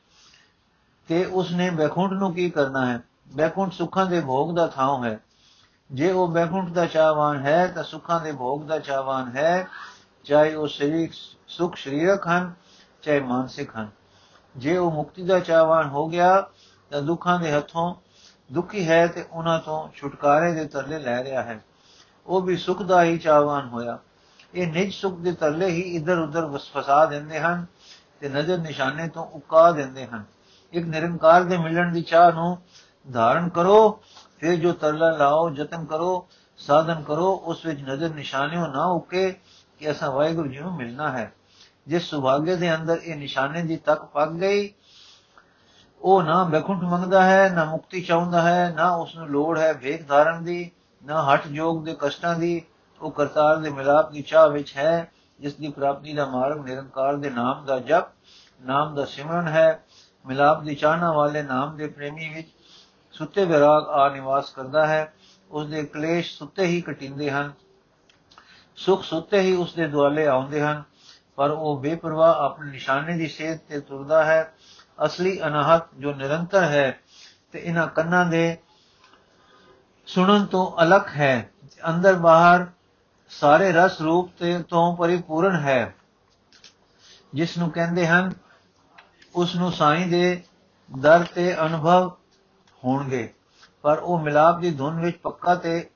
ਤੇ 1.09 1.25
ਉਸਨੇ 1.25 1.71
ਬੈਕੁੰਠ 1.71 2.13
ਨੂੰ 2.13 2.35
ਕੀ 2.35 2.51
ਕਰਨਾ 2.51 2.87
ਹੈ? 2.87 3.01
ਬੈਕੁੰਠ 3.37 3.73
ਸੁੱਖਾਂ 3.73 4.07
ਦੇ 4.07 4.21
ਭੋਗ 4.21 4.57
ਦਾ 4.57 4.67
ਥਾਂ 4.67 5.05
ਹੈ। 5.05 5.21
ਜੇ 5.93 6.13
ਉਹ 6.13 6.29
ਬੈਕੁੰਠ 6.29 6.71
ਦਾ 6.71 6.87
ਚਾਹਵਾਨ 6.87 7.47
ਹੈ, 7.47 7.67
ਤਾਂ 7.67 7.83
ਸੁੱਖਾਂ 7.83 8.21
ਦੇ 8.21 8.33
ਭੋਗ 8.33 8.65
ਦਾ 8.65 8.79
ਚਾਹਵਾਨ 8.79 9.37
ਹੈ, 9.37 9.69
ਚਾਹੇ 10.25 10.55
ਉਹ 10.55 10.69
ਸਰੀਰ 10.69 11.11
ਸੁਖ 11.49 11.77
ਸਰੀਰਕ 11.77 12.27
ਹਨ, 12.29 12.53
ਚਾਹੇ 13.03 13.21
ਮਾਨਸਿਕ 13.21 13.77
ਹਨ। 13.77 13.89
ਜੇ 14.57 14.77
ਉਹ 14.77 14.91
ਮੁਕਤੀ 14.91 15.25
ਦਾ 15.25 15.39
ਚਾਹਵਾਨ 15.39 15.89
ਹੋ 15.89 16.09
ਗਿਆ, 16.09 16.51
ਤਾਂ 16.91 17.03
ਦੁੱਖਾਂ 17.03 17.41
ਦੇ 17.41 17.53
ਹੱਥੋਂ 17.53 17.95
ਦੁਖੀ 18.53 18.89
ਹੈ 18.89 19.07
ਤੇ 19.07 19.25
ਉਹਨਾਂ 19.31 19.59
ਤੋਂ 19.59 19.89
ਛੁਟਕਾਰੇ 19.95 20.53
ਦੇ 20.53 20.65
ਤਰਲੇ 20.65 20.99
ਲੈ 20.99 21.25
ਰਿਹਾ 21.25 21.43
ਹੈ। 21.43 21.65
ਉਹ 22.27 22.43
ਵੀ 22.43 22.57
ਸੁਖ 22.57 22.83
ਦਾ 22.83 23.03
ਹੀ 23.03 23.19
ਚਾਹਵਾਨ 23.19 23.69
ਹੋਇਆ। 23.69 23.99
ਇਹ 24.55 24.67
ਨਿਜ 24.67 24.95
ਸੁਖ 24.95 25.19
ਦੇ 25.19 25.33
ਤਰਲੇ 25.33 25.67
ਹੀ 25.67 25.81
ਇਧਰ 25.81 26.19
ਉਧਰ 26.19 26.59
ਫਸਾ 26.59 27.07
ਦਿੰਦੇ 27.07 27.41
ਹਨ 27.41 27.67
ਤੇ 28.21 28.29
ਨਜ਼ਰ 28.29 28.59
ਨਿਸ਼ਾਨੇ 28.59 29.09
ਤੋਂ 29.09 29.27
ਉਕਾ 29.27 29.73
ਦਿੰਦੇ 29.73 30.07
ਹਨ। 30.07 30.25
ਇੱਕ 30.75 30.87
ਨਿਰੰਕਾਰ 30.87 31.43
ਦੇ 31.43 31.57
ਮਿਲਣ 31.57 31.93
ਦੀ 31.93 32.03
ਚਾਹ 32.03 32.33
ਨੂੰ 32.33 32.59
ਧਾਰਨ 33.13 33.49
ਕਰੋ, 33.49 34.01
ਫਿਰ 34.39 34.55
ਜੋ 34.55 34.73
ਤਰਲਾ 34.73 35.11
ਲਾਓ, 35.11 35.51
ਯਤਨ 35.51 35.85
ਕਰੋ, 35.85 36.29
ਸਾਧਨ 36.57 37.03
ਕਰੋ, 37.03 37.33
ਉਸ 37.45 37.67
ਵਿੱਚ 37.67 37.81
ਨਜ਼ਰ 37.81 38.11
ਨਿਸ਼ਾਨਿਓ 38.11 38.67
ਨਾ 38.67 38.85
ਉਕੇ 38.85 39.31
ਕਿ 39.79 39.91
ਅਸਾਂ 39.91 40.11
ਵਾਹਿਗੁਰੂ 40.11 40.49
ਜੀ 40.49 40.59
ਨੂੰ 40.59 40.75
ਮਿਲਣਾ 40.77 41.11
ਹੈ। 41.11 41.33
ਜਿਸ 41.89 42.03
ਸੁਭਾਗੇ 42.03 42.57
ਦੇ 42.57 42.75
ਅੰਦਰ 42.75 42.99
ਇਹ 43.05 43.17
ਨਿਸ਼ਾਨੇ 43.17 43.63
ਦੀ 43.63 43.77
ਤੱਕ 43.77 44.05
ਪੱਕ 44.05 44.31
ਗਈ, 44.31 44.73
ਉਹ 46.01 46.23
ਨਾ 46.23 46.45
ਬਖੁੰਠ 46.45 46.83
ਮੰਗਦਾ 46.83 47.23
ਹੈ, 47.23 47.49
ਨਾ 47.49 47.65
ਮੁਕਤੀ 47.65 48.01
ਚਾਹੁੰਦਾ 48.01 48.43
ਹੈ, 48.43 48.73
ਨਾ 48.77 48.91
ਉਸ 48.91 49.17
ਨੂੰ 49.17 49.29
ਲੋੜ 49.29 49.59
ਹੈ 49.59 49.73
ਵੇਖ 49.73 50.09
ਧਾਰਨ 50.09 50.45
ਦੀ, 50.45 50.71
ਨਾ 51.05 51.35
ਹਟ 51.35 51.49
ਜੋਗ 51.49 51.85
ਦੇ 51.85 51.97
ਕਸ਼ਟਾਂ 51.99 52.35
ਦੀ। 52.35 52.63
ਉਹ 53.01 53.11
ਕਰਤਾਰ 53.11 53.57
ਦੇ 53.57 53.71
ਮਿਲਾਪ 53.71 54.11
ਦੀ 54.11 54.23
ਚਾਹ 54.23 54.49
ਵਿੱਚ 54.49 54.77
ਹੈ, 54.77 55.13
ਜਿਸ 55.41 55.55
ਦੀ 55.55 55.69
ਪ੍ਰਾਪਤੀ 55.69 56.13
ਦਾ 56.13 56.27
ਮਾਰਗ 56.27 56.65
ਨਿਰੰਕਾਰ 56.65 57.17
ਦੇ 57.17 57.31
ਨਾਮ 57.31 57.65
ਦਾ 57.65 57.79
ਜਪ, 57.79 58.05
ਨਾਮ 58.65 58.95
ਦਾ 58.95 59.05
ਸਿਮਰਨ 59.05 59.49
ਹੈ। 59.49 59.85
ਮਿਲਾਪ 60.27 60.63
ਦੀ 60.63 60.75
ਚਾਹਨਾ 60.75 61.13
ਵਾਲੇ 61.13 61.43
ਨਾਮ 61.43 61.77
ਦੇ 61.77 61.87
ਪ੍ਰੇਮੀ 61.87 62.35
ਵਿੱਚ 62.35 62.49
ਸੁੱਤੇ 63.13 63.45
ਵਿਰਾਗ 63.45 63.89
ਆ 63.89 64.09
ਨਿਵਾਸ 64.09 64.51
ਕਰਦਾ 64.51 64.87
ਹੈ। 64.87 65.15
ਉਸ 65.51 65.67
ਦੇ 65.67 65.83
ਕਲੇਸ਼ 65.83 66.39
ਸੁੱਤੇ 66.39 66.67
ਹੀ 66.67 66.81
ਕਟਿੰਦੇ 66.81 67.31
ਹਨ। 67.31 67.53
ਸੁਖ 68.77 69.03
ਸੁੱਤੇ 69.03 69.41
ਹੀ 69.41 69.57
ਉਸ 69.57 69.75
ਦੇ 69.75 69.89
ਦੁਆਲੇ 69.89 70.27
ਆਉਂਦੇ 70.27 70.63
ਹਨ। 70.63 70.83
ਪਰ 71.37 71.51
ਉਹ 71.51 71.81
ਬੇਪਰਵਾਹ 71.81 72.35
ਆਪਣੇ 72.35 72.71
ਨਿਸ਼ਾਨੇ 72.71 73.17
ਦੀ 73.17 73.27
ਸੇਧ 73.27 73.59
ਤੇ 73.59 73.81
ਤੁਰਦਾ 73.81 74.25
ਹੈ। 74.25 74.55
ਅਸਲੀ 75.05 75.43
ਅਨਾਹਤ 75.43 75.83
ਜੋ 75.99 76.15
ਨਿਰੰਤਰ 76.15 76.63
ਹੈ 76.63 77.01
ਤੇ 77.53 77.59
ਇਹਨਾਂ 77.59 77.87
ਕੰਨਾਂ 77.87 78.27
ਦੇ 78.27 78.59
ਸੁਣਨ 80.07 80.47
ਤੋਂ 80.47 80.83
ਅਲੱਗ 80.83 81.07
ਹੈ। 81.09 81.51
ਅੰਦਰ 81.89 82.15
ਬਾਹਰ 82.15 82.67
ਸਾਰੇ 83.29 83.73
ਰਸ 83.73 84.01
ਰੂਪ 84.01 84.31
ਤੇ 84.39 84.63
ਤੋਂ 84.63 84.97
ਪਰਿਪੂਰਨ 84.97 85.57
ਹੈ। 85.57 85.95
ਜਿਸ 87.35 87.59
ਨੂੰ 87.59 87.71
ਕਹਿੰਦੇ 87.71 88.07
ਹਨ 88.07 88.33
ਉਸ 89.35 89.55
ਨੂੰ 89.57 89.73
ਸਾਈਂ 89.73 90.07
ਦੇ 90.07 90.43
ਦਰ 90.99 91.25
ਤੇ 91.35 91.55
ਅਨੁਭਵ 91.67 92.11
ਹੋਣਗੇ, 92.85 93.33
ਪਰ 93.83 93.99
ਉਹ 93.99 94.19
ਮਿਲਾਪ 94.19 94.59
ਦੀ 94.61 94.71
ਧੁਨ 94.71 95.01
ਵਿੱਚ 95.01 95.17
ਪੱਕਾ 95.17 95.55
ਤੇ 95.55 95.91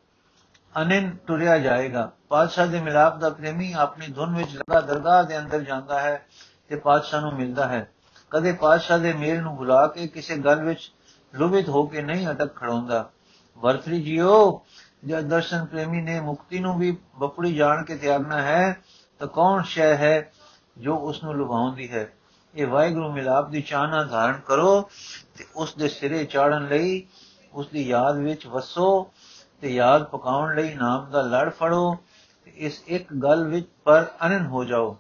ਅਨਿਨ 0.83 1.17
ਟੁਰਿਆ 1.27 1.59
ਜਾਏਗਾ। 1.59 2.11
ਪਾਤਸ਼ਾਹ 2.29 2.67
ਦੇ 2.67 2.81
ਮਿਲਾਪ 2.81 3.19
ਦਾ 3.19 3.31
ਪ੍ਰੇਮੀ 3.31 3.73
ਆਪਣੀ 3.73 4.07
ਧੁਨ 4.07 4.37
ਵਿੱਚ 4.37 4.57
ਲਗਾ 4.57 4.81
ਦਰਗਾਹ 4.81 5.23
ਦੇ 5.25 5.39
ਅੰਦਰ 5.39 5.61
ਜਾਂਦਾ 5.61 6.01
ਹੈ 6.01 6.27
ਤੇ 6.69 6.77
ਪਾਤਸ਼ਾਹ 6.77 7.21
ਨੂੰ 7.21 7.33
ਮਿਲਦਾ 7.35 7.69
ਹੈ। 7.69 7.89
ਕਦੇ 8.31 8.53
ਪਾਤਸ਼ਾਹ 8.53 8.99
ਦੇ 8.99 9.13
ਮੇਲ 9.13 9.41
ਨੂੰ 9.43 9.57
ਭੁਲਾ 9.57 9.87
ਕੇ 9.87 10.07
ਕਿਸੇ 10.07 10.37
ਗੱਲ 10.37 10.63
ਵਿੱਚ 10.63 10.93
ਲੁਭਿਤ 11.35 11.69
ਹੋ 11.69 11.87
ਕੇ 11.87 12.03
ਨਹੀਂ 12.03 12.29
ਅਟਕ 12.29 12.55
ਖੜਾਉਂਦਾ 12.57 13.11
ਵਰਤਰੀ 13.59 14.03
ਜੀਓ, 14.03 14.63
ਜਦ 15.07 15.29
ਦਰਸ਼ਨ 15.29 15.65
ਪ੍ਰੇਮੀ 15.65 16.01
ਨੇ 16.01 16.21
ਮੁਕਤੀ 16.21 16.59
ਨੂੰ 16.59 16.79
ਵੀ 16.79 16.97
ਬਪੜੀ 17.19 17.55
ਜਾਣ 17.55 17.85
ਕੇ 17.85 17.97
ਤਿਆਗਣਾ 17.97 18.43
ਹੈ, 18.43 18.81
ਤਾਂ 19.19 19.27
ਕੌਣ 19.27 19.63
ਸ਼ੈ 19.63 19.97
ਹੈ 19.97 20.33
ਜੋ 20.79 20.97
ਉਸ 20.97 21.25
ਨੂੰ 21.25 21.35
ਲੁਭਾਉਂਦੀ 21.35 21.91
ਹੈ? 21.93 22.13
ਇਹ 22.59 22.67
ਵਾਹਿਗੁਰੂ 22.67 23.13
ਮਿਲਾਪ 23.13 23.49
ਦੀ 23.49 23.63
ਚਾਹਨਾ 23.63 24.05
ਧਾਰਨ 24.05 24.41
ਕਰੋ 24.47 24.91
ਤੇ 25.37 25.47
ਉਸ 25.57 25.75
ਦੇ 25.75 25.89
ਸਿਰੇ 25.89 26.25
ਚਾੜਨ 26.25 26.69
ਲਈ, 26.69 27.07
ਉਸ 27.53 27.67
ਦੀ 27.67 27.89
ਯਾਦ 27.89 28.17
ਵਿੱਚ 28.17 28.47
ਵਸੋ 28.47 29.13
ਤੇ 29.61 29.75
ਯਾਦ 29.75 30.05
ਪਕਾਉਣ 30.05 30.57
ਲਈ 30.57 30.75
ਨਾਮ 30.75 31.11
ਦਾ 31.11 31.23
ਲੜ 31.23 31.49
ਫੜੋ 31.49 31.97
ਤੇ 32.45 32.53
ਇਸ 32.57 32.83
ਇੱਕ 32.87 33.13
ਗੱਲ 33.13 33.49
ਵਿੱਚ 33.49 33.69
ਪਰ 33.85 34.07
ਅਨਨ 34.27 34.47
ਹੋ 34.47 34.65
ਜਾਓ। 34.65 34.97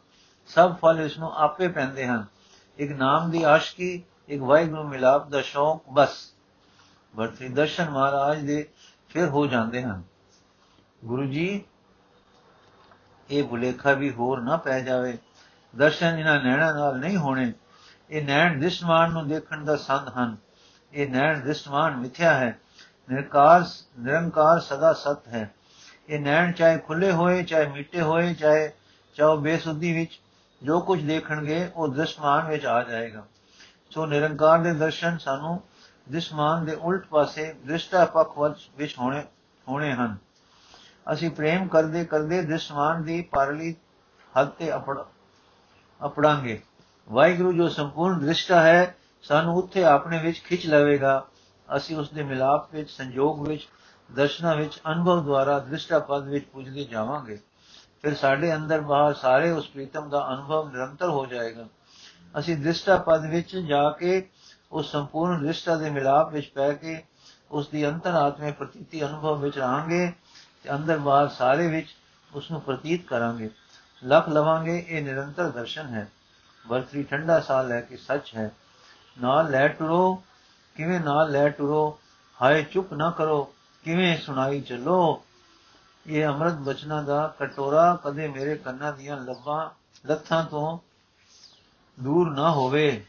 ਸਭ 0.46 0.74
ਫਲ 0.74 1.00
ਇਸ 1.00 1.18
ਨੂੰ 1.18 1.32
ਆਪੇ 1.32 1.68
ਪੈਂਦੇ 1.68 2.06
ਹਨ। 2.06 2.26
ਇੱਕ 2.78 2.92
ਨਾਮ 2.92 3.30
ਦੀ 3.30 3.42
ਆਸ਼ਕੀ, 3.42 4.02
ਇੱਕ 4.28 4.42
ਵਾਹਿਗੁਰੂ 4.42 4.82
ਮਿਲਾਪ 4.82 5.28
ਦਾ 5.28 5.40
ਸ਼ੌਕ, 5.40 5.82
ਬਸ। 5.92 6.32
ਵਰਤੀ 7.16 7.48
ਦਰਸ਼ਨ 7.48 7.90
ਮਹਾਰਾਜ 7.90 8.40
ਦੇ 8.40 8.68
ਫਿਰ 9.08 9.28
ਹੋ 9.28 9.46
ਜਾਂਦੇ 9.46 9.82
ਹਨ। 9.82 10.02
ਗੁਰੂ 11.04 11.24
ਜੀ, 11.24 11.64
ਇਹ 13.30 13.44
ਭੁਲੇਖਾ 13.44 13.92
ਵੀ 13.92 14.10
ਹੋਰ 14.10 14.40
ਨਾ 14.40 14.56
ਪੈ 14.56 14.80
ਜਾਵੇ। 14.80 15.18
ਦਰਸ਼ਨ 15.78 16.18
ਇਹਨਾਂ 16.18 16.40
ਨੈਣਾਂ 16.40 16.74
ਨਾਲ 16.74 16.98
ਨਹੀਂ 16.98 17.16
ਹੋਣੇ। 17.16 17.52
ਇਹ 18.10 18.26
ਨੈਣ 18.26 18.60
ਦਿਸ਼ਮਾਨ 18.60 19.12
ਨੂੰ 19.12 19.28
ਦੇਖਣ 19.28 19.64
ਦਾ 19.64 19.76
ਸੰਦ 19.76 20.08
ਹਨ। 20.18 20.36
ਇਹ 20.92 21.10
ਨੈਣ 21.10 21.40
ਦਿਸ਼ਮਾਨ 21.40 21.96
ਮਿਥਿਆ 21.96 22.34
ਹੈ। 22.34 22.58
ਨਿਰਕਾਰ 23.10 23.64
ਨਿਰੰਕਾਰ 23.98 24.60
ਸਦਾ 24.60 24.92
ਸਤ 24.92 25.28
ਹੈ। 25.28 25.54
ਇਹ 26.08 26.20
ਨੈਣ 26.20 26.52
ਚਾਹੇ 26.52 26.78
ਖੁੱਲੇ 26.78 27.12
ਹੋਏ, 27.12 27.42
ਚਾਹੇ 27.42 27.66
ਮਿੱਟੇ 27.66 28.00
ਹੋਏ, 28.00 28.34
ਚਾਹੇ 28.34 28.72
ਚਾਹੋ 29.14 29.36
ਬੇਸੁੱਧੀ 29.36 29.92
ਵਿੱਚ 29.92 30.20
ਜੋ 30.62 30.80
ਕੁਝ 30.80 31.02
ਦੇਖਣਗੇ, 31.02 31.70
ਉਹ 31.76 31.88
ਦ੍ਰਿਸ਼ਮਾਨ 31.88 32.48
ਵਿੱਚ 32.48 32.66
ਆ 32.66 32.82
ਜਾਏਗਾ। 32.82 33.24
ਸੋ 33.90 34.06
ਨਿਰੰਕਾਰ 34.06 34.58
ਦੇ 34.58 34.72
ਦਰਸ਼ਨ 34.74 35.18
ਸਾਨੂੰ 35.18 35.62
ਦ੍ਰਿਸ਼ਮਾਨ 36.08 36.64
ਦੇ 36.64 36.74
ਉਲਟ 36.74 37.06
ਪਾਸੇ 37.06 37.54
ਦ੍ਰਿਸ਼ਟਾ 37.66 38.04
ਪੱਖ 38.04 38.38
ਵਿੱਚ 38.76 38.98
ਹੋਣੇ 38.98 39.24
ਹੋਣੇ 39.68 39.92
ਹਨ। 39.92 40.16
ਅਸੀਂ 41.12 41.30
ਪ੍ਰੇਮ 41.30 41.68
ਕਰਦੇ 41.68 42.04
ਕਰਦੇ 42.04 42.42
ਦ੍ਰਿਸ਼ਮਾਨ 42.42 43.02
ਦੀ 43.02 43.22
ਪਰਲੀ 43.22 43.76
ਹੱਦ 44.38 44.48
ਤੇ 44.48 44.74
ਅਪੜ 44.76 44.98
ਅਪੜਾਂਗੇ 46.04 46.60
ਵਾਹਿਗੁਰੂ 47.08 47.52
ਜੋ 47.52 47.68
ਸੰਪੂਰਨ 47.68 48.18
ਦ੍ਰਿਸ਼ਟਾ 48.18 48.60
ਹੈ, 48.60 48.96
ਸਾਨੂੰ 49.22 49.56
ਉੱਥੇ 49.56 49.84
ਆਪਣੇ 49.84 50.18
ਵਿੱਚ 50.18 50.42
ਖਿੱਚ 50.42 50.66
ਲਵੇਗਾ। 50.66 51.26
ਅਸੀਂ 51.76 51.96
ਉਸ 51.96 52.10
ਦੇ 52.10 52.22
ਮਿਲਾਪ 52.22 52.74
ਵਿੱਚ, 52.74 52.90
ਸੰਜੋਗ 52.90 53.48
ਵਿੱਚ, 53.48 53.68
ਦਰਸ਼ਨਾ 54.12 54.54
ਵਿੱਚ, 54.54 54.80
ਅਨੁਭਵ 54.92 55.24
ਦੁਆਰਾ 55.24 55.58
ਦ੍ਰਿਸ਼ਟਾ 55.58 55.98
ਪਦ 55.98 56.28
ਵਿੱਚ 56.28 56.44
ਪੁੱਜਦੇ 56.44 56.84
ਜਾਵਾਂਗੇ। 56.84 57.38
ਫਿਰ 58.02 58.14
ਸਾਡੇ 58.14 58.54
ਅੰਦਰ 58.54 58.80
ਬਾਹਰ 58.80 59.14
ਸਾਰੇ 59.14 59.50
ਉਸ 59.50 59.68
ਪ੍ਰੀਤਮ 59.68 60.08
ਦਾ 60.08 60.28
ਅਨੁਭਵ 60.34 60.70
ਨਿਰੰਤਰ 60.72 61.08
ਹੋ 61.08 61.26
ਜਾਏਗਾ। 61.26 61.66
ਅਸੀਂ 62.38 62.56
ਦ੍ਰਿਸ਼ਟਾ 62.56 62.96
ਪਦ 62.96 63.24
ਵਿੱਚ 63.26 63.56
ਜਾ 63.56 63.90
ਕੇ 63.90 64.30
ਉਸ 64.72 64.92
ਸੰਪੂਰਨ 64.92 65.42
ਦ੍ਰਿਸ਼ਟਾ 65.42 65.76
ਦੇ 65.76 65.90
ਮਿਲਾਪ 65.90 66.32
ਵਿੱਚ 66.32 66.48
ਪੈ 66.48 66.72
ਕੇ 66.72 67.02
ਉਸ 67.50 67.68
ਦੀ 67.68 67.88
ਅੰਤਰਾਤਮੇ 67.88 68.52
ਪ੍ਰਤੀਤੀ 68.52 69.06
ਅਨੁਭਵ 69.06 69.40
ਵਿੱਚ 69.40 69.58
ਰਹਾਂਗੇ 69.58 70.12
ਤੇ 70.62 70.74
ਅੰਦਰ 70.74 70.98
ਬਾਹਰ 70.98 71.28
ਸਾਰੇ 71.28 71.68
ਵਿੱਚ 71.68 71.88
ਉਸ 72.34 72.50
ਨੂੰ 72.50 72.60
ਪ੍ਰਤੀਤ 72.60 73.06
ਕਰਾਂਗੇ। 73.06 73.50
ਲਖ 74.02 74.28
ਲਵਾਂਗੇ 74.28 74.78
ਇਹ 74.88 75.02
ਨਿਰੰਤਰ 75.02 75.50
ਦਰਸ਼ਨ 75.50 75.86
ਹੈ 75.86 76.08
ਵਰਤਰੀ 76.66 77.02
ਠੰਡਾ 77.02 77.40
ਸਾਹ 77.40 77.62
ਲੈ 77.64 77.80
ਕੇ 77.80 77.96
ਸੱਚ 77.96 78.34
ਹੈ 78.36 78.50
ਨਾਲ 79.16 79.50
ਲੈ 79.50 79.66
ਟੁਰੋ 79.68 80.22
ਕਿਵੇਂ 80.76 81.00
ਨਾਲ 81.00 81.30
ਲੈ 81.30 81.48
ਟੁਰੋ 81.48 81.98
ਹਾਏ 82.42 82.62
ਚੁੱਪ 82.62 82.92
ਨਾ 82.92 83.10
ਕਰੋ 83.10 83.42
ਕਿਵੇਂ 83.84 84.16
ਸੁਣਾਈ 84.18 84.60
ਚੱਲੋ 84.60 85.22
ਇਹ 86.06 86.26
ਅੰਮ੍ਰਿਤ 86.26 86.54
ਬਚਨਾਂ 86.54 87.02
ਦਾ 87.02 87.26
ਕਟੋਰਾ 87.38 87.94
ਕਦੇ 88.04 88.28
ਮੇਰੇ 88.28 88.56
ਕੰਨਾਂ 88.56 88.92
ਦੀਆਂ 88.92 89.16
ਲੱਭਾਂ 89.16 89.68
ਲੱਥਾਂ 90.06 90.44
ਤੋਂ 90.44 90.78
ਦੂਰ 91.98 92.30
ਨਾ 92.30 92.50
ਹੋਵੇ 92.50 93.04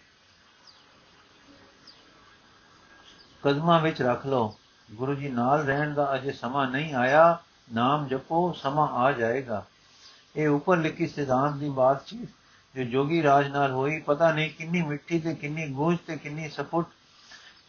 ਕਦਮਾਂ 3.43 3.79
ਵਿੱਚ 3.79 4.01
ਰੱਖ 4.01 4.25
ਲਓ 4.25 4.53
ਗੁਰੂ 4.89 5.13
ਜੀ 5.15 5.29
ਨਾਲ 5.29 5.65
ਰਹਿਣ 5.65 5.93
ਦਾ 5.93 6.13
ਅਜੇ 6.15 6.31
ਸਮਾਂ 6.31 6.67
ਨਹੀਂ 6.67 6.93
ਆਇਆ 6.93 7.37
ਨਾਮ 7.73 8.07
ਜਪੋ 8.07 8.51
ਸਮਾਂ 8.53 8.87
ਆ 8.95 9.11
ਜਾਏਗਾ 9.11 9.65
ਇਹ 10.35 10.47
ਉੱਪਰ 10.47 10.77
ਲਿਖੀ 10.77 11.07
ਸਿਧਾਂਤ 11.07 11.55
ਦੀ 11.55 11.69
ਬਾਤਚੀਤ 11.69 12.29
ਜੋ 12.75 12.83
ਜੋਗੀ 12.83 13.23
ਰਾਜ 13.23 13.47
ਨਾਲ 13.47 13.71
ਹੋਈ, 13.71 13.99
ਪਤਾ 13.99 14.31
ਨਹੀਂ 14.31 14.49
ਕਿੰਨੀ 14.49 14.81
ਮਿੱਠੀ 14.81 15.19
ਤੇ 15.19 15.35
ਕਿੰਨੀ 15.35 15.67
ਗੂੰਜ 15.67 15.97
ਤੇ 16.07 16.17
ਕਿੰਨੀ 16.17 16.49
ਸਪੁੱਟ, 16.49 16.87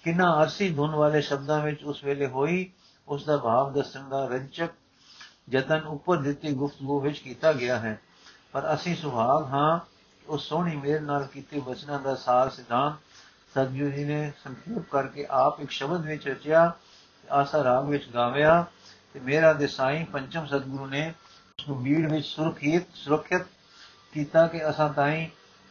ਕਿੰਨਾ 0.02 0.42
ਅਰਸੀ 0.42 0.70
ਧੁਨ 0.74 0.90
ਵਾਲੇ 0.90 1.20
ਸ਼ਬਦਾਂ 1.20 1.60
ਵਿੱਚ 1.60 1.84
ਉਸ 1.84 2.04
ਵੇਲੇ 2.04 2.26
ਹੋਈ 2.26 2.70
ਉਸ 3.08 3.24
ਦਾ 3.24 3.36
ਭਾਵ 3.36 3.72
ਦੱਸਣ 3.72 4.08
ਦਾ 4.08 4.26
ਰੰਚਕ 4.26 4.70
ਯਤਨ 5.50 5.80
ਉੱਪਰ 5.80 6.16
ਦਿੱਤੀ 6.16 6.52
ਗੁਫ਼ਤਗੂ 6.52 7.00
ਵਿੱਚ 7.00 7.18
ਕੀਤਾ 7.18 7.52
ਗਿਆ 7.52 7.78
ਹੈ। 7.78 8.00
ਪਰ 8.52 8.74
ਅਸੀਂ 8.74 8.96
ਸੁਭਾਗ 8.96 9.44
ਹਾਂ, 9.44 9.80
ਉਸ 10.26 10.48
ਸੋਹਣੀ 10.48 10.76
ਮੇਰ 10.76 11.00
ਨਾਲ 11.00 11.26
ਕੀਤੀ 11.26 11.60
ਬਚਨਾਂ 11.60 12.00
ਦਾ 12.00 12.14
ਸਾਰ 12.14 12.50
ਸਿਧਾਂਤ, 12.50 12.94
ਸਤਿਗੁਰੂ 13.50 13.90
ਜੀ 13.90 14.04
ਨੇ 14.04 14.32
ਸੰਖੇਪ 14.44 14.90
ਕਰਕੇ 14.90 15.26
ਆਪ 15.30 15.60
ਇੱਕ 15.60 15.70
ਸ਼ਬਦ 15.70 16.06
ਵਿੱਚ 16.06 16.28
ਰਚਿਆ 16.28 16.72
ਆਸਾ 17.30 17.64
ਰਾਗ 17.64 17.88
ਵਿੱਚ 17.88 18.08
ਗਾਵਿਆ, 18.14 18.64
ਤੇ 19.14 19.20
ਮੇਰਾ 19.20 19.52
ਦੇ 19.52 19.66
ਸਾਈਂ 19.66 20.04
ਪੰਚਮ 20.04 20.46
ਸਤਿਗੁਰੂ 20.46 20.86
ਨੇ 20.86 21.08
ਉਸ 21.08 21.29
ਨੂੰ 21.68 21.82
ਬੀੜ 21.82 22.12
ਵਿੱਚ 22.12 22.26
ਸੁਰਖੀਤ 22.26 22.82
ਸੁਰੱਖਿਅਤ 22.94 23.42
ਕੀਤਾ 24.14 24.46
ਕਿ 24.46 24.70
ਅਸਾਂ 24.70 24.92
ਤਾਈਂ 24.92 25.26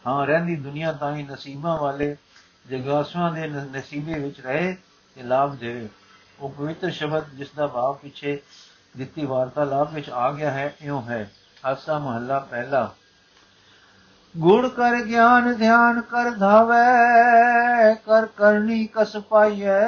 ਹਾਂ 0.08 0.28
ਰਹਿੰਦੀ 0.28 0.56
ਦੁਨੀਆ 0.56 0.92
ਤਾਈਂ 0.92 1.26
ਨਸੀਬਾਂ 1.26 1.78
ਵਾਲੇ 1.78 2.18
ਜਗਾਸਵਾਂ 2.70 3.32
ਦੇ 3.32 3.48
ਨਸੀਬੇ 3.48 4.20
ਵਿੱਚ 4.20 4.42
ਰਹੇ 4.42 4.78
ਤੇ 5.16 5.24
ਲਾਭ 5.24 5.56
ਦੇਵੇ। 5.56 5.90
ਉਹ 6.40 6.50
ਪਵਿੱਤਰ 6.50 6.90
ਸ਼ਬਦ 6.90 7.24
ਜਿਸ 7.30 7.52
ਦਾ 7.52 7.68
ਭਾਵ 7.68 7.94
ਪਿੱਛੇ 7.94 8.40
ਦਿੱਤੀ 8.98 9.26
ਵਾਰਤਾਲਾਪ 9.26 9.94
ਵਿੱਚ 9.94 10.10
ਆ 10.10 10.32
ਗਿਆ 10.32 10.52
ਹੈ, 10.52 10.76
ਇਉਂ 10.82 11.02
ਹੈ। 11.02 11.32
ਆਸਾ 11.66 12.00
ਮਹੱਲਾ 12.00 12.40
ਪਹਿਲਾ। 12.40 12.96
ਗੁਣ 14.38 14.70
ਕਰ 14.70 15.02
ਗਿਆਨ, 15.02 15.54
ਧਿਆਨ 15.54 16.02
ਕਰ 16.02 16.32
ਧਾਵੇ, 16.32 17.96
ਕਰ 17.96 18.26
ਕਰਨੀ 18.26 18.88
ਕਸ 18.94 19.18
ਪਾਈਐ। 19.18 19.80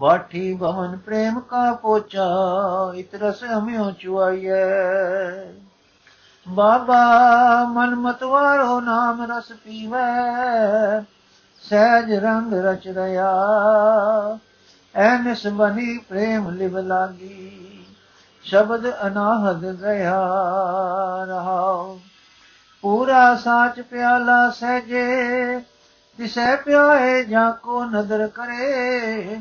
ਵਾਠੀ 0.00 0.54
ਭਵਨ 0.54 0.96
ਪ੍ਰੇਮ 0.96 1.40
ਕਾ 1.40 1.72
ਪੋਚਾ 1.72 2.26
ਇਤਰਸ 2.96 3.44
ਹਮਿਓ 3.44 3.90
ਚੁਆਈਐ। 3.90 5.52
ਬਾਬਾ 6.48 7.00
ਮਨ 7.64 7.94
ਮਤਵਾਰੋ 7.94 8.80
ਨਾਮ 8.80 9.32
ਰਸ 9.32 9.52
ਪੀਵੇ, 9.52 11.02
ਸਹਿਜ 11.62 12.12
ਰੰਗ 12.12 12.54
ਰਚ 12.54 12.88
ਰਿਆ 12.88 13.32
ਐਨਸ 14.94 15.46
ਬਨੀ 15.46 15.98
ਪ੍ਰੇਮ 15.98 16.50
ਲਿਵ 16.50 16.78
ਲਾਗੀ, 16.78 17.86
ਸ਼ਬਦ 18.44 18.92
ਅਨਾਹਦ 19.06 19.64
ਗਿਆ 19.64 20.22
ਰਹਾਉ। 21.24 21.98
ਪੂਰਾ 22.82 23.34
ਸਾਚ 23.34 23.80
ਪਿਆਲਾ 23.80 24.50
ਸਹਜੇ 24.50 25.58
ਤਿਸੈ 26.18 26.56
ਪਿਆਏ 26.56 27.24
ਜਾਂ 27.24 27.52
ਕੋ 27.52 27.84
ਨਦਰ 27.84 28.26
ਕਰੇ 28.26 29.40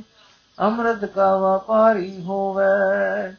ਅੰਮ੍ਰਿਤ 0.62 1.06
ਕਾ 1.06 1.36
ਵਪਾਰੀ 1.38 2.24
ਹੋਵੇ, 2.24 3.34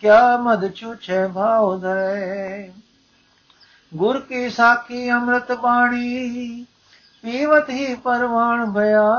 ਕਿਆ 0.00 0.36
ਮਦ 0.36 0.74
ਛੁਛੇ 0.74 1.26
ਭਾਉ 1.26 1.78
ਧਰੇ 1.78 2.72
ਗੁਰ 3.94 4.20
ਕੀ 4.20 4.50
ਸਾਖੀ 4.50 5.10
ਅੰਮ੍ਰਿਤ 5.12 5.52
ਬਾਣੀ, 5.52 6.64
ਪੀਵਤ 7.22 7.70
ਹੀ 7.70 7.94
ਪਰਵਾਣ 7.94 8.70
ਭਇਆ। 8.70 9.10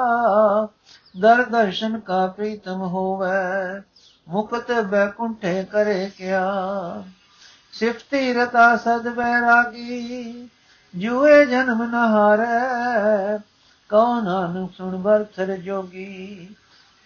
ਦਰ 1.19 1.43
ਦਰਸ਼ਨ 1.43 1.99
ਕਾ 1.99 2.27
ਪ੍ਰੀਤਮ 2.27 2.81
ਹੋਵੇ, 2.81 3.81
ਮੁਕਤ 4.27 4.71
ਬੈਕੁੰਠੇ 4.71 5.63
ਕਰੇ 5.71 6.11
ਕਿਆ। 6.17 7.03
ਸਿਫਤੀ 7.73 8.33
ਰਤਾ 8.33 8.75
ਸਦ 8.77 9.07
ਬੈਰਾਗੀ 9.09 10.49
ਜੂਏ 10.95 11.45
ਜਨਮ 11.45 11.83
ਨ 11.83 11.93
ਹਾਰੈ 11.93 13.37
ਕਉ 13.89 14.21
ਨਾਨਕ 14.21 14.71
ਸੁਣ 14.73 14.97
ਬਰਥਰ 14.97 15.55
ਜੋਗੀ 15.57 16.55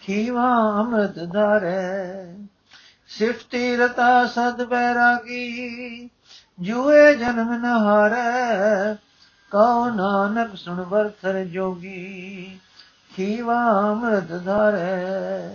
ਖੀਵਾ 0.08 0.80
ਅੰਮ੍ਰਿਤ 0.80 1.32
ਧਾਰੈ। 1.32 2.34
ਸਿਫਤੀ 3.08 3.76
ਰਤਾ 3.76 4.26
ਸਦ 4.26 4.64
ਬੈਰਾਗੀ, 4.64 6.10
ਜੂਏ 6.60 7.14
ਜਨਮ 7.14 7.54
ਨ 7.54 7.64
ਹਾਰੈ। 7.64 8.94
ਕਉ 9.50 9.90
ਨਾਨਕ 9.90 10.56
ਸੁਣ 10.56 10.84
ਬਰਥਰ 10.84 11.44
ਜੋਗੀ 11.44 12.60
ਖੀਵਾ 13.16 13.80
ਅੰਮ੍ਰਿਤ 13.90 14.44
ਧਾਰੈ। 14.44 15.48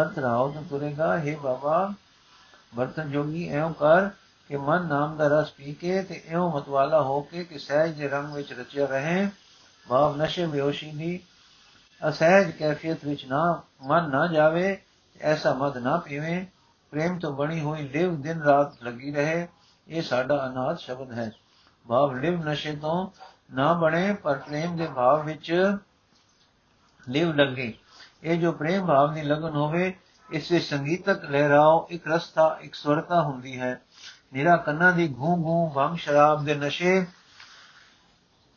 ਅਰਥ 0.00 0.18
ਰਾਉ 0.18 0.52
ਤਾਂ 0.52 0.62
ਤੁਰੇਗਾ, 0.62 1.18
ਹੈ 1.18 1.36
ਬਾਬਾ 1.36 1.92
ਬਰਤਨ 2.74 3.10
ਜੋਗੀ 3.10 3.48
ਐਉਂ 3.48 3.74
ਕਰ 3.74 4.08
ਕਿ 4.48 4.56
ਮਨ 4.56 4.86
ਨਾਮ 4.86 5.16
ਦਾ 5.16 5.40
ਰਸ 5.40 5.50
ਪੀ 5.50 5.74
ਕੇ 5.74 6.02
ਤੇ 6.02 6.22
ਐਉਂ 6.28 6.52
ਮਤਵਾਲਾ 6.52 7.02
ਹੋ 7.02 7.20
ਕੇ 7.20 7.44
ਕਿ 7.44 7.58
ਸਹਿਜ 7.58 7.94
ਦੇ 7.94 8.08
ਰੰਗ 8.08 8.34
ਵਿੱਚ 8.34 8.52
ਰਚਿਆ 8.52 8.86
ਰਹੇ। 8.86 9.28
ਭਾਵ 9.88 10.16
ਨਸ਼ੇ, 10.16 10.46
ਬਿਹੋਸ਼ੀ 10.46 10.90
ਦੀ 10.90 11.20
ਅਸਹਿਜ 12.08 12.50
ਕੈਫੀਅਤ 12.50 13.04
ਵਿੱਚ 13.04 13.26
ਨਾ, 13.26 13.62
ਮਨ 13.82 14.10
ਨਾ 14.10 14.26
ਜਾਵੇ, 14.26 14.78
ਐਸਾ 15.20 15.54
ਮਦ 15.54 15.78
ਨਾ 15.78 15.96
ਪੀਵੇ। 15.96 16.46
ਪ੍ਰੇਮ 16.90 17.18
ਤੋਂ 17.18 17.32
ਬਣੀ 17.32 17.60
ਹੋਈ 17.60 17.88
ਲਿਵ 17.88 18.20
ਦਿਨ 18.20 18.42
ਰਾਤ 18.42 18.82
ਲੱਗੀ 18.82 19.12
ਰਹੇ, 19.12 19.48
ਇਹ 19.88 20.02
ਸਾਡਾ 20.02 20.46
ਅਨਾਦ 20.46 20.78
ਸ਼ਬਦ 20.78 21.12
ਹੈ। 21.12 21.30
ਭਾਵ 21.88 22.16
ਲਿਵ 22.16 22.44
ਨਸ਼ੇ 22.44 22.76
ਤੋਂ 22.76 23.10
ਨਾ 23.54 23.72
ਬਣੇ, 23.72 24.12
ਪਰ 24.12 24.38
ਪ੍ਰੇਮ 24.38 24.76
ਦੇ 24.76 24.86
ਭਾਵ 24.86 25.24
ਵਿੱਚ 25.24 25.76
ਲਿਵ 27.08 27.32
ਲੱਗੇ। 27.32 27.74
ਇਹ 28.22 28.40
ਜੋ 28.40 28.52
ਪ੍ਰੇਮ 28.52 28.86
ਭਾਵ 28.86 29.14
ਦੀ 29.14 29.22
ਲਗਨ 29.22 29.56
ਹੋਵੇ, 29.56 29.98
ਇਸ 30.30 30.52
ਵਿੱਚ 30.52 30.64
ਸੰਗੀਤਕ 30.64 31.24
ਲਹਿਰਾਓ, 31.24 31.86
ਇੱਕ 31.90 32.08
ਰਸਤਾ, 32.08 32.58
ਇੱਕ 32.60 32.74
ਸਵਰਤਾ 32.74 33.22
ਹੁੰਦੀ 33.22 33.60
ਹੈ। 33.60 33.80
ਨਿਰਾ 34.32 34.56
ਕੰਨਾਂ 34.56 34.92
ਦੀ 34.92 35.14
ਘੂ 35.18 35.36
ਘੂ 35.36 35.70
ਭੰਗ 35.70 35.96
ਸ਼ਰਾਬ 35.96 36.44
ਦੇ 36.44 36.54
ਨਸ਼ੇ 36.54 37.06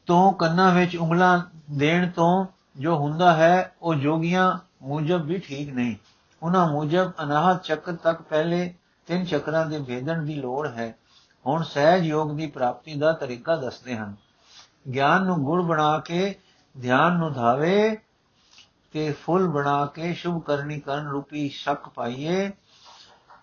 ਤੋਂ 0.06 0.34
ਕੰਨਾਂ 0.34 0.76
ਵਿੱਚ 0.76 0.98
ਉਂਗਲਾਂ 0.98 1.40
ਦੇਣ 1.72 2.10
ਤੋਂ 2.10 2.46
ਜੋ 2.80 2.96
ਹੁੰਦਾ 2.96 3.34
ਹੈ, 3.34 3.76
ਉਹ 3.82 3.96
ਜੋਗੀਆਂ 3.96 4.58
ਮੁਜਬ 4.82 5.26
ਵੀ 5.26 5.38
ਠੀਕ 5.38 5.74
ਨਹੀਂ। 5.74 5.96
ਉਹਨਾਂ 6.44 6.68
ਮੁਜਬ 6.68 7.12
ਅਨਾਹਤ 7.24 7.64
ਚੱਕਰ 7.64 7.94
ਤੱਕ 7.94 8.22
ਪਹਿਲੇ 8.22 8.74
ਤਿੰਨ 9.08 9.26
ਚੱਕਰਾਂ 9.26 9.66
ਦੇ 9.66 9.80
ਭੇਦਣ 9.80 10.26
ਦੀ 10.26 10.36
ਲੋੜ 10.36 10.68
ਹੈ। 10.68 10.96
ਹੁਣ 11.46 11.64
ਸਹਿਜ 11.64 12.06
ਯੋਗ 12.06 12.36
ਦੀ 12.36 12.48
ਪ੍ਰਾਪਤੀ 12.48 12.96
ਦਾ 12.96 13.12
ਤਰੀਕਾ 13.12 13.56
ਦੱਸਦੇ 13.56 13.98
ਹਨ। 13.98 14.16
ਗਿਆਨ 14.94 15.24
ਨੂੰ 15.24 15.44
ਗੁਣ 15.44 15.62
ਬਣਾ 15.62 16.00
ਕੇ 16.00 16.36
ਧਿਆਨ 16.82 17.14
ਨੂੰ 17.14 17.34
ਧਾਵੇ 17.34 17.98
ਤੇ 18.92 19.12
ਫੁੱਲ 19.12 19.48
ਬਣਾ 19.48 19.86
ਕੇ 19.86 20.14
ਸ਼ੁਭ 20.14 20.44
ਕਰਨੀ 20.44 20.80
ਕਰਨ 20.80 21.08
ਰੂਪੀ 21.08 21.50
ਸ਼ੱਕ 21.50 21.90
ਪਾਈਏ, 21.90 22.52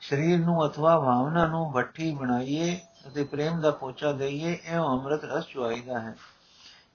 ਸਰੀਰ 0.00 0.38
ਨੂੰ 0.40 0.66
ਅਥਵਾ 0.66 1.00
ਭਾਵਨਾ 1.00 1.46
ਨੂੰ 1.46 1.72
ਭੱਠੀ 1.72 2.14
ਬਣਾਈਏ 2.14 2.80
ਅਤੇ 3.08 3.24
ਪ੍ਰੇਮ 3.24 3.60
ਦਾ 3.60 3.70
ਪੋਚਾ 3.70 4.12
ਦਈਏ, 4.12 4.58
ਇਹ 4.64 4.76
ਅੰਮ੍ਰਿਤ 4.76 5.24
ਰਸ 5.24 5.46
ਚੁਆਈਦਾ 5.46 6.00
ਹੈ। 6.00 6.14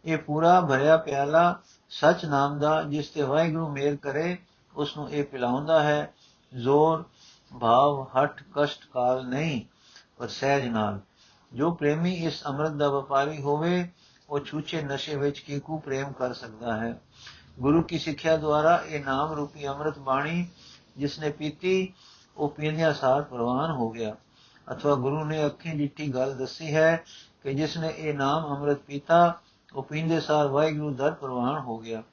ਇਹ 0.05 0.17
ਪੂਰਾ 0.17 0.61
ਭਰਿਆ 0.61 0.97
ਪਿਆਲਾ 0.97 1.59
ਸਚ 1.89 2.25
ਨਾਮ 2.25 2.59
ਦਾ, 2.59 2.83
ਜਿਸ 2.83 3.09
ਤੇ 3.09 3.21
ਵਾਹਿਗੁਰੂ 3.21 3.69
ਮੇਰ 3.69 3.95
ਕਰੇ 3.95 4.37
ਉਸ 4.75 4.97
ਨੂੰ 4.97 5.11
ਇਹ 5.11 5.23
ਪਿਲਾਉਂਦਾ 5.23 5.83
ਹੈ, 5.83 6.13
ਜ਼ੋਰ, 6.61 7.05
ਭਾਵ 7.59 8.07
ਹਟ 8.17 8.43
ਕਸ਼ਟ, 8.53 8.79
ਕਾਲ 8.93 9.27
ਨਹੀਂ, 9.27 9.65
ਪਰ 10.17 10.27
ਸਹਿਜ 10.27 10.67
ਨਾਲ। 10.67 10.99
ਜੋ 11.53 11.71
ਪ੍ਰੇਮੀ 11.71 12.13
ਇਸ 12.13 12.45
ਅੰਮ੍ਰਿਤ 12.45 12.71
ਦਾ 12.71 12.89
ਵਪਾਰੀ 12.89 13.41
ਹੋਵੇ, 13.41 13.89
ਉਹ 14.29 14.39
ਛੂਛੇ 14.39 14.81
ਨਸ਼ੇ 14.81 15.15
ਵਿੱਚ 15.15 15.39
ਕੀਕੂ 15.39 15.77
ਪ੍ਰੇਮ 15.77 16.11
ਕਰ 16.11 16.33
ਸਕਦਾ 16.33 16.77
ਹੈ। 16.77 17.01
ਗੁਰੂ 17.59 17.81
ਕੀ 17.81 17.97
ਸਿੱਖਿਆ 17.97 18.37
ਦੁਆਰਾ 18.37 18.83
ਇਹ 18.87 19.05
ਨਾਮ 19.05 19.31
ਰੂਪੀ 19.31 19.67
ਅੰਮ੍ਰਿਤ 19.67 19.99
ਬਾਣੀ 19.99 20.47
ਜਿਸਨੇ 20.97 21.29
ਪੀਤੀ, 21.29 21.93
ਉਹ 22.37 22.49
ਪੀਂਦਿਆਂ 22.49 22.93
ਸਾਰ 22.93 23.21
ਪ੍ਰਵਾਨ 23.21 23.71
ਹੋ 23.71 23.89
ਗਿਆ। 23.89 24.15
ਅਥਵਾ 24.71 24.95
ਗੁਰੂ 24.95 25.25
ਨੇ 25.25 25.45
ਅੱਖੀਂ 25.45 25.75
ਡਿੱਠੀ 25.75 26.13
ਗੱਲ 26.13 26.37
ਦੱਸੀ 26.37 26.75
ਹੈ 26.75 27.03
ਕਿ 27.43 27.53
ਜਿਸਨੇ 27.53 27.93
ਇਹ 27.97 28.13
ਨਾਮ 28.13 28.55
ਅੰਮ੍ਰਿਤ 28.55 28.77
ਪੀਤਾ 28.77 29.39
ਉਹ 29.75 29.83
ਪੀਂਦੇ 29.83 30.19
ਸਾਰ 30.19 30.47
ਵਾਹਿਗੁਰੂ 30.47 30.93
ਦਰ 30.93 31.11
ਪ੍ਰਵਾਨ 31.11 31.59
ਹੋ 31.59 31.77
ਗਿਆ। 31.77 32.03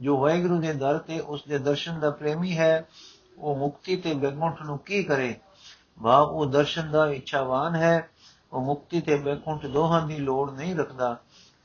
ਜੋ 0.00 0.20
ਵਾਹਿਗੁਰੂ 0.20 0.60
ਦੇ 0.60 0.72
ਦਰ 0.72 0.98
ਤੇ 0.98 1.20
ਉਸ 1.20 1.44
ਦੇ 1.48 1.58
ਦਰਸ਼ਨ 1.58 2.00
ਦਾ 2.00 2.10
ਪ੍ਰੇਮੀ 2.10 2.58
ਹੈ, 2.58 2.88
ਉਹ 3.38 3.56
ਮੁਕਤੀ 3.56 3.96
ਤੇ 3.96 4.14
ਬੈਕੁੰਠ 4.14 4.62
ਨੂੰ 4.62 4.78
ਕੀ 4.78 5.02
ਕਰੇ? 5.02 5.34
ਭਾਵ 6.02 6.30
ਉਹ 6.30 6.46
ਦਰਸ਼ਨ 6.46 6.90
ਦਾ 6.90 7.06
ਇੱਛਾਵਾਨ 7.06 7.74
ਹੈ। 7.74 8.10
ਉਹ 8.52 8.60
ਮੁਕਤੀ 8.60 9.00
ਤੇ 9.00 9.16
ਬੈਕੁੰਠ 9.16 9.66
ਦੋਹਾਂ 9.66 10.06
ਦੀ 10.06 10.16
ਲੋੜ 10.16 10.50
ਨਹੀਂ 10.50 10.76
ਰੱਖਦਾ। 10.76 11.16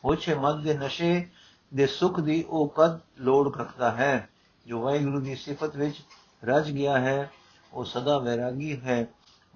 ਹੋਛੇ 0.06 0.36
ਮਦ 0.36 0.64
ਦੇ 0.64 0.78
ਨਸ਼ੇ 0.78 1.30
ਦੇ 1.76 1.88
ਸੁਖ 1.88 2.20
ਦੀ 2.20 2.46
ਉਹ 2.50 2.74
ਕਦ 2.78 3.00
ਲੋੜ 3.20 3.58
ਰੱਖਦਾ 3.58 3.92
ਹੈ? 3.92 4.30
ਜੋ 4.68 4.82
ਵਾਹਿਗੁਰੂ 4.82 5.20
ਦੀ 5.20 5.36
ਸਿਫਤ 5.36 5.76
ਵਿੱਚ 5.76 5.96
ਰਜ 6.44 6.72
ਗਿਆ 6.72 7.00
ਹੈ, 7.00 7.32
ਉਹ 7.74 7.86
ਸਦਾ 7.86 8.18
ਵੈਰਾਗੀ 8.18 8.82
ਹੈ। 8.82 9.08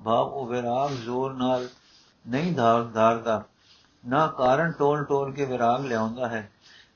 ਭਾਵ 0.06 0.28
ਉਹ 0.28 0.48
ਵਿਰਾਗ 0.48 0.92
ਜ਼ੋਰ 0.92 1.34
ਨਾਲ 1.34 1.68
ਨਹੀਂ 2.28 2.54
ਧਾਰ 2.54 2.84
ਧਾਰਦਾ। 2.84 3.44
ਨਾ 4.08 4.28
ਕਾਰਨ 4.28 4.72
ਟੋਲ 4.72 5.04
ਟੋਲ 5.04 5.32
ਕੇ 5.32 5.46
ਵਿਰਾਗ 5.46 5.86
ਲਿਆਉਂਦਾ 5.86 6.28
ਹੈ। 6.28 6.52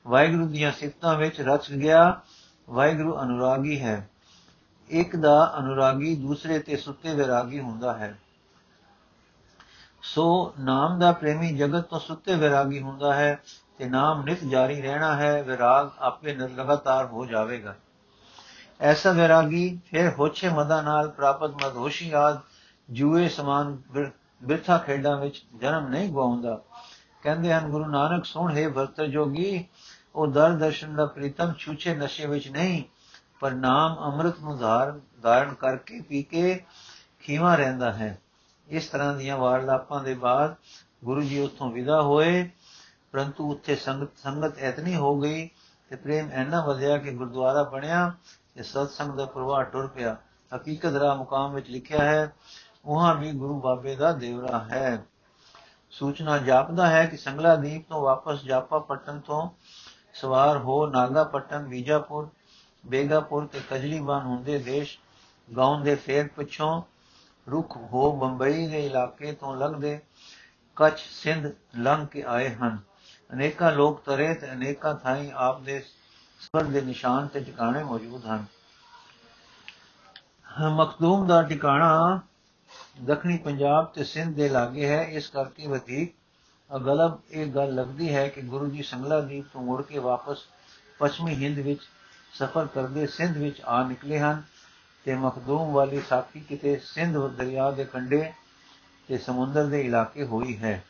ਵਾਹਿਗੁਰੂ 0.06 0.46
ਦੀਆਂ 0.46 0.72
ਸਿਫਤਾਂ 0.72 1.14
ਵਿੱਚ 1.14 1.40
ਰਚ 1.40 1.72
ਗਿਆ, 1.72 2.20
ਵਾਹਿਗੁਰੂ 2.70 3.22
ਅਨੁਰਾਗੀ 3.22 3.80
ਹੈ। 3.80 4.08
ਇੱਕ 4.90 5.16
ਦਾ 5.16 5.54
ਅਨੁਰਾਗੀ 5.58 6.16
ਦੂਸਰੇ 6.16 6.58
ਤੇ 6.58 6.76
ਸੁੱਤੇ 6.76 7.14
ਵਿਰਾਗੀ 7.14 7.60
ਹੁੰਦਾ 7.60 7.92
ਹੈ। 7.92 8.18
ਸੋ 10.02 10.54
ਨਾਮ 10.60 10.98
ਦਾ 10.98 11.12
ਪ੍ਰੇਮੀ 11.12 11.56
ਜਗਤ 11.56 11.84
ਤੋਂ 11.84 12.00
ਸੁੱਤੇ 12.00 12.34
ਵਿਰਾਗੀ 12.34 12.80
ਹੁੰਦਾ 12.80 13.14
ਹੈ 13.14 13.42
ਤੇ 13.78 13.84
ਨਾਮ 13.84 14.22
ਨਿਤ 14.22 14.44
ਜਾਰੀ 14.44 14.82
ਰਹਿਣਾ 14.82 15.16
ਹੈ, 15.16 15.42
ਵਿਰਾਗ 15.42 15.90
ਆਪੇ 15.98 16.34
ਲਗਾਤਾਰ 16.34 17.06
ਹੋ 17.06 17.26
ਜਾਵੇਗਾ। 17.26 17.74
ਐਸਾ 18.80 19.10
ਵਿਰਾਗੀ 19.10 19.80
ਫਿਰ 19.86 20.10
ਹੋਛੇ 20.10 20.48
ਮਦਾ 20.48 20.82
ਨਾਲ 20.82 21.08
ਪ੍ਰਾਪਤ 21.08 21.50
ਮਦਹੋਸ਼ੀ 21.50 22.10
ਆਦ 22.10 22.40
ਜੂਏ 22.90 23.28
ਸਮਾਨ 23.28 23.78
ਬਿਰਥਾ 24.42 24.78
ਖੇਡਾਂ 24.78 25.16
ਵਿੱਚ 25.16 25.44
ਜਨਮ 25.60 25.88
ਨਹੀਂ 25.88 26.08
ਗਵਾਉਂਦਾ। 26.08 26.60
ਕਹਿੰਦੇ 27.22 27.52
ਹਨ, 27.52 27.70
ਗੁਰੂ 27.70 27.86
ਨਾਨਕ 27.86 28.24
ਸੁਣ, 28.24 28.56
ਹੈ 28.56 28.68
ਵਰਤ 28.68 29.00
ਜੋਗੀ, 29.02 29.64
ਉਹ 30.14 30.26
ਦਰ 30.26 30.52
ਦਰਸ਼ਨ 30.52 30.94
ਦਾ 30.94 31.06
ਪ੍ਰੀਤਮ 31.06 31.52
ਛੂਛੇ 31.52 31.94
ਨਸ਼ੇ 31.94 32.26
ਵਿੱਚ 32.26 32.48
ਨਹੀਂ, 32.48 32.82
ਪਰ 33.40 33.50
ਨਾਮ 33.50 33.96
ਅੰਮ੍ਰਿਤ 33.98 34.40
ਨੂੰ 34.40 34.58
ਧਾਰਨ 35.22 35.54
ਕਰਕੇ 35.54 36.00
ਪੀ 36.00 36.22
ਕੇ 36.22 36.64
ਖੀਵਾ 37.20 37.54
ਰਹਿੰਦਾ 37.54 37.92
ਹੈ। 37.92 38.18
ਇਸ 38.68 38.86
ਤਰ੍ਹਾਂ 38.86 39.14
ਦੀਆਂ 39.14 39.36
ਵਾਰਲਾਪਾਂ 39.36 40.02
ਦੇ 40.04 40.14
ਬਾਅਦ 40.14 40.54
ਗੁਰੂ 41.04 41.22
ਜੀ 41.22 41.38
ਉੱਥੋਂ 41.40 41.70
ਵਿਦਾ 41.70 42.02
ਹੋਏ, 42.02 42.50
ਪਰੰਤੂ 43.12 43.50
ਉੱਥੇ 43.52 43.76
ਸੰਗਤ 43.76 44.18
ਸੰਗਤ 44.18 44.58
ਐਤਨੀ 44.58 44.96
ਹੋ 44.96 45.18
ਗਈ 45.20 45.46
ਕਿ 45.88 45.96
ਪ੍ਰੇਮ 45.96 46.30
ਐਨਾ 46.30 46.64
ਵਧਿਆ 46.64 46.96
ਕਿ 46.98 47.10
ਗੁਰਦੁਆਰਾ 47.10 47.62
ਬਣਿਆ 47.62 48.12
ਤੇ 48.54 48.62
ਸਤਸੰਗ 48.62 49.12
ਦਾ 49.12 49.24
ਪ੍ਰਵਾਹ 49.24 49.64
ਟੁਰ 49.64 49.86
ਪਿਆ। 49.86 50.16
ਹਕੀਕਤ 50.56 50.90
ਦਾ 50.90 51.14
ਮੁਕਾਮ 51.14 51.54
ਵਿੱਚ 51.54 51.70
ਲਿਖਿਆ 51.70 52.04
ਹੈ, 52.04 52.32
ਉਹਾਂ 52.84 53.14
ਵੀ 53.14 53.32
ਗੁਰੂ 53.32 53.60
ਬਾਬੇ 53.60 53.96
ਦਾ 53.96 54.12
ਦੇਵਰਾ 54.12 54.58
ਹੈ। 54.72 55.04
ਸੂਚਨਾ 55.92 56.38
ਜਾਪਦਾ 56.38 56.86
ਹੈ 56.86 57.04
ਕਿ 57.06 57.16
ਸੰਗਲਾ 57.16 57.54
ਦੀਪ 57.56 57.88
ਤੋਂ 57.88 58.02
ਵਾਪਸ 58.02 58.42
ਜਾਪਾ 58.42 58.78
ਪਟਨ 58.78 59.20
ਤੋਂ 59.20 59.48
ਸਵਾਰ 60.14 60.58
ਹੋ 60.58 60.86
ਨਾਗਾ 60.86 61.24
ਪਟਨ 61.24 61.64
ਬੀਜਾਪੁਰ, 61.64 62.28
ਬੇਗਾਪੁਰ 62.84 63.46
ਤੇ 63.46 63.60
ਕਜਲੀਬਾਨ 63.70 64.22
ਹੁੰਦੇ 64.22 64.58
ਦੇਸ਼ 64.58 64.98
ਗਾਉਂ 65.56 65.80
ਦੇ 65.80 65.94
ਫੇਰ 65.94 66.28
ਪਿੱਛੋਂ 66.28 66.82
ਰੁਖ 67.50 67.76
ਹੋ 67.76 68.10
ਬੰਬਈ 68.16 68.66
ਦੇ 68.66 68.86
ਇਲਾਕੇ 68.86 69.32
ਤੋਂ 69.32 69.56
ਲੰਘਦੇ 69.56 70.00
ਕੱਚ 70.76 70.98
ਸਿੰਧ 70.98 71.52
ਲੰਘ 71.76 72.06
ਕੇ 72.06 72.22
ਆਏ 72.22 72.54
ਹਨ। 72.54 72.78
ਅਨੇਕਾਂ 73.32 73.72
ਲੋਕ 73.72 74.00
ਤਰੇ 74.00 74.34
ਤੇ 74.34 74.52
ਅਨੇਕਾਂ 74.52 74.94
ਥਾਈਂ 74.94 75.30
ਆਪ 75.34 75.60
ਦੇ 75.60 75.78
ਸਵਰ 76.40 76.64
ਦੇ 76.64 76.80
ਨਿਸ਼ਾਨ 76.80 77.26
ਤੇ 77.26 77.40
ਟਿਕਾਣੇ 77.40 77.84
ਮੌਜੂਦ 77.84 78.26
ਹਨ। 78.26 78.44
ਮਖਦੂਮ 80.70 81.26
ਦਾ 81.26 81.42
ਟਿਕਾਣਾ 81.42 82.20
ਦੱਖਣੀ 83.00 83.36
ਪੰਜਾਬ 83.36 83.84
ਤੇ 83.84 84.04
ਸਿੰਧ 84.04 84.36
ਦੇ 84.36 84.48
ਲਾਗੇ 84.48 84.88
ਹੈ, 84.88 85.02
ਇਸ 85.02 85.28
ਕਰਕੇ 85.28 85.66
ਵਧੇਕ 85.66 86.14
ਅਗਲਬ 86.76 87.20
ਇਹ 87.30 87.46
ਗੱਲ 87.46 87.74
ਲੱਗਦੀ 87.74 88.14
ਹੈ 88.14 88.28
ਕਿ 88.28 88.40
ਗੁਰੂ 88.40 88.66
ਜੀ 88.66 88.82
ਸੰਗਲਾ 88.82 89.20
ਦੀਪ 89.20 89.44
ਤੋਂ 89.52 89.62
ਮੁੜ 89.62 89.82
ਕੇ 89.82 89.98
ਵਾਪਸ 89.98 90.38
ਪੱਛਮੀ 90.98 91.34
ਹਿੰਦ 91.34 91.58
ਵਿੱਚ 91.58 91.80
ਸਫ਼ਰ 92.34 92.66
ਕਰਦੇ 92.66 93.06
ਸਿੰਧ 93.06 93.36
ਵਿੱਚ 93.36 93.60
ਆ 93.60 93.88
ਨਿਕਲੇ 93.88 94.18
ਹਨ 94.18 94.42
ਤੇ 95.04 95.14
ਮਖਦੂਮ 95.14 95.72
ਵਾਲੀ 95.72 96.00
ਸਾਖੀ 96.00 96.40
ਕਿਤੇ 96.40 96.80
ਸਿੰਧ 96.84 97.18
ਦਰਿਆ 97.18 97.70
ਦੇ 97.70 97.84
ਕੰਢੇ 97.84 98.32
ਤੇ 99.08 99.18
ਸਮੁੰਦਰ 99.18 99.66
ਦੇ 99.66 99.80
ਇਲਾਕੇ 99.80 100.24
ਹੋਈ 100.24 100.56
ਹੈ। 100.56 100.84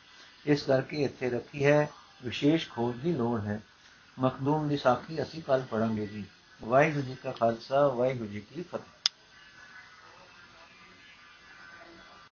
ਇਸ 0.45 0.63
ਕਰਕੇ 0.63 1.03
ਇੱਥੇ 1.03 1.29
ਰੱਖੀ 1.29 1.65
ਹੈ, 1.65 1.89
ਵਿਸ਼ੇਸ਼ 2.23 2.69
ਖੋਜ 2.69 2.95
ਦੀ 2.95 3.13
ਲੋੜ 3.13 3.41
ਹੈ। 3.41 3.61
ਮਖਦੂਮ 4.19 4.67
ਦੀ 4.67 4.77
ਸਾਖੀ 4.77 5.21
ਅਸੀਂ 5.21 5.41
ਕੱਲ 5.41 5.61
ਪੜਾਂਗੇ 5.71 6.07
ਜੀ। 6.07 6.25
ਵਾਹਿਗੁਰੂ 6.63 7.01
ਜੀ 7.01 7.15
ਕਾ 7.23 7.31
ਖਾਲਸਾ, 7.31 7.87
ਵਾਹਿਗੁਰੂ 7.87 8.29
ਜੀ 8.29 8.39
ਕੀ 8.39 8.61
ਫਤਿਹ। 8.61 9.02